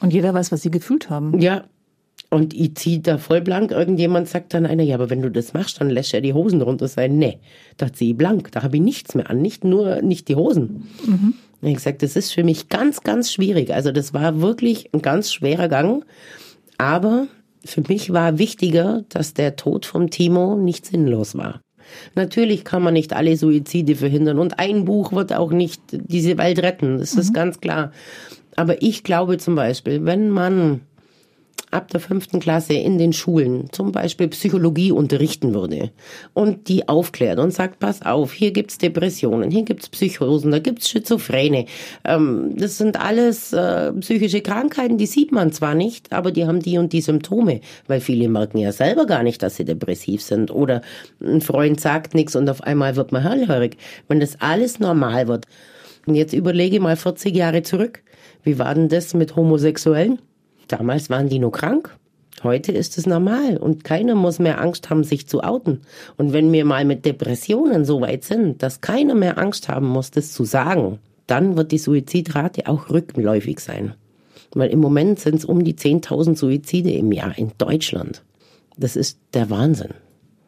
[0.00, 1.40] Und jeder weiß, was sie gefühlt haben.
[1.40, 1.64] Ja,
[2.30, 3.72] und ich zieh da voll blank.
[3.72, 6.62] Irgendjemand sagt dann einer, ja, aber wenn du das machst, dann lässt er die Hosen
[6.62, 7.18] runter sein.
[7.18, 7.38] Nee,
[7.76, 8.52] da zieh ich blank.
[8.52, 9.42] Da habe ich nichts mehr an.
[9.42, 10.86] Nicht nur, nicht die Hosen.
[11.04, 11.34] Mhm.
[11.70, 13.74] Ich gesagt, das ist für mich ganz, ganz schwierig.
[13.74, 16.04] Also das war wirklich ein ganz schwerer Gang.
[16.78, 17.26] Aber
[17.64, 21.60] für mich war wichtiger, dass der Tod vom Timo nicht sinnlos war.
[22.14, 26.60] Natürlich kann man nicht alle Suizide verhindern und ein Buch wird auch nicht diese Welt
[26.60, 26.98] retten.
[26.98, 27.20] Das mhm.
[27.20, 27.92] ist ganz klar.
[28.56, 30.80] Aber ich glaube zum Beispiel, wenn man
[31.70, 35.90] ab der fünften Klasse in den Schulen zum Beispiel Psychologie unterrichten würde
[36.32, 40.88] und die aufklärt und sagt, pass auf, hier gibt's Depressionen, hier gibt's Psychosen, da gibt's
[40.88, 41.66] Schizophrene.
[42.04, 46.60] Ähm, das sind alles äh, psychische Krankheiten, die sieht man zwar nicht, aber die haben
[46.60, 50.50] die und die Symptome, weil viele merken ja selber gar nicht, dass sie depressiv sind
[50.50, 50.82] oder
[51.20, 53.76] ein Freund sagt nichts und auf einmal wird man hellhörig.
[54.08, 55.46] Wenn das alles normal wird.
[56.06, 58.02] Und jetzt überlege mal 40 Jahre zurück.
[58.44, 60.20] Wie war denn das mit Homosexuellen?
[60.68, 61.96] Damals waren die nur krank.
[62.42, 65.80] Heute ist es normal und keiner muss mehr Angst haben, sich zu outen.
[66.18, 70.10] Und wenn wir mal mit Depressionen so weit sind, dass keiner mehr Angst haben muss,
[70.10, 73.94] das zu sagen, dann wird die Suizidrate auch rückläufig sein.
[74.52, 78.22] Weil im Moment sind es um die 10.000 Suizide im Jahr in Deutschland.
[78.76, 79.94] Das ist der Wahnsinn.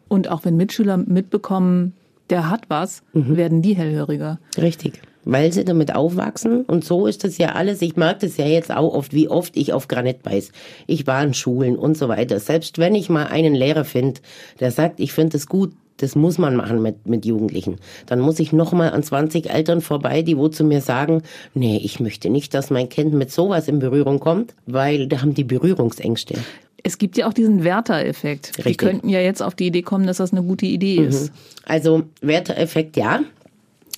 [0.08, 1.94] Und auch wenn Mitschüler mitbekommen,
[2.30, 3.36] der hat was, mhm.
[3.36, 4.38] werden die hellhöriger.
[4.58, 6.62] Richtig weil sie damit aufwachsen.
[6.62, 7.82] Und so ist das ja alles.
[7.82, 10.52] Ich merke das ja jetzt auch oft, wie oft ich auf Granit beiß.
[10.86, 12.40] Ich war in Schulen und so weiter.
[12.40, 14.20] Selbst wenn ich mal einen Lehrer finde,
[14.58, 17.76] der sagt, ich finde es gut, das muss man machen mit, mit Jugendlichen.
[18.06, 21.22] Dann muss ich nochmal an 20 Eltern vorbei, die wo zu mir sagen,
[21.52, 25.34] nee, ich möchte nicht, dass mein Kind mit sowas in Berührung kommt, weil da haben
[25.34, 26.36] die Berührungsängste.
[26.82, 28.64] Es gibt ja auch diesen Werter-Effekt.
[28.64, 31.32] Die könnten ja jetzt auf die Idee kommen, dass das eine gute Idee ist.
[31.66, 33.20] Also Werteeffekt ja.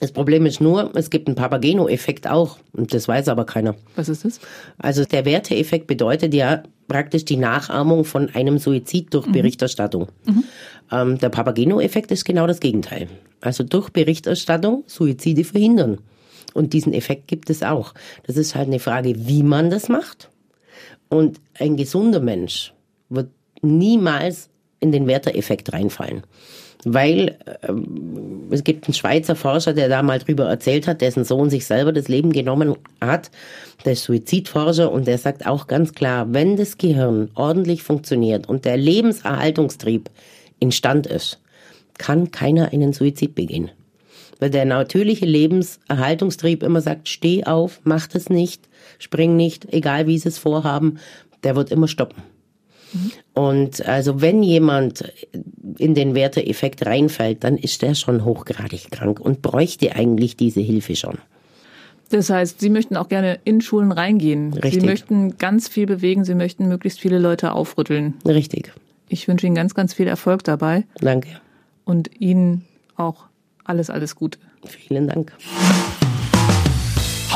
[0.01, 3.75] Das Problem ist nur, es gibt einen Papageno-Effekt auch und das weiß aber keiner.
[3.97, 4.41] Was ist das?
[4.79, 10.09] Also der Werteeffekt bedeutet ja praktisch die Nachahmung von einem Suizid durch Berichterstattung.
[10.91, 13.09] Ähm, der Papageno-Effekt ist genau das Gegenteil.
[13.43, 15.99] Also durch Berichterstattung Suizide verhindern.
[16.55, 17.95] Und diesen Effekt gibt es auch.
[18.27, 20.31] Das ist halt eine Frage, wie man das macht.
[21.09, 22.73] Und ein gesunder Mensch
[23.09, 23.29] wird
[23.63, 24.49] niemals
[24.81, 26.23] in den Werteeffekt reinfallen.
[26.85, 27.37] Weil
[27.69, 31.67] ähm, es gibt einen Schweizer Forscher, der da mal drüber erzählt hat, dessen Sohn sich
[31.67, 33.31] selber das Leben genommen hat.
[33.85, 38.65] Der ist Suizidforscher und der sagt auch ganz klar, wenn das Gehirn ordentlich funktioniert und
[38.65, 40.11] der Lebenserhaltungstrieb
[40.59, 41.39] instand ist,
[41.99, 43.71] kann keiner einen Suizid begehen.
[44.39, 48.69] Weil der natürliche Lebenserhaltungstrieb immer sagt, steh auf, mach das nicht,
[48.99, 50.99] spring nicht, egal wie sie es vorhaben,
[51.45, 52.23] der wird immer stoppen.
[53.35, 55.13] Und also wenn jemand
[55.79, 60.97] in den Werteeffekt reinfällt, dann ist der schon hochgradig krank und bräuchte eigentlich diese Hilfe
[60.97, 61.19] schon.
[62.11, 64.53] Das heißt, Sie möchten auch gerne in Schulen reingehen.
[64.53, 64.81] Richtig.
[64.81, 66.25] Sie möchten ganz viel bewegen.
[66.25, 68.15] Sie möchten möglichst viele Leute aufrütteln.
[68.27, 68.73] Richtig.
[69.09, 71.29] Ich wünsche Ihnen ganz, ganz viel Erfolg dabei Danke.
[71.85, 72.65] und Ihnen
[72.97, 73.27] auch
[73.65, 74.39] alles, alles Gute.
[74.67, 75.33] Vielen Dank.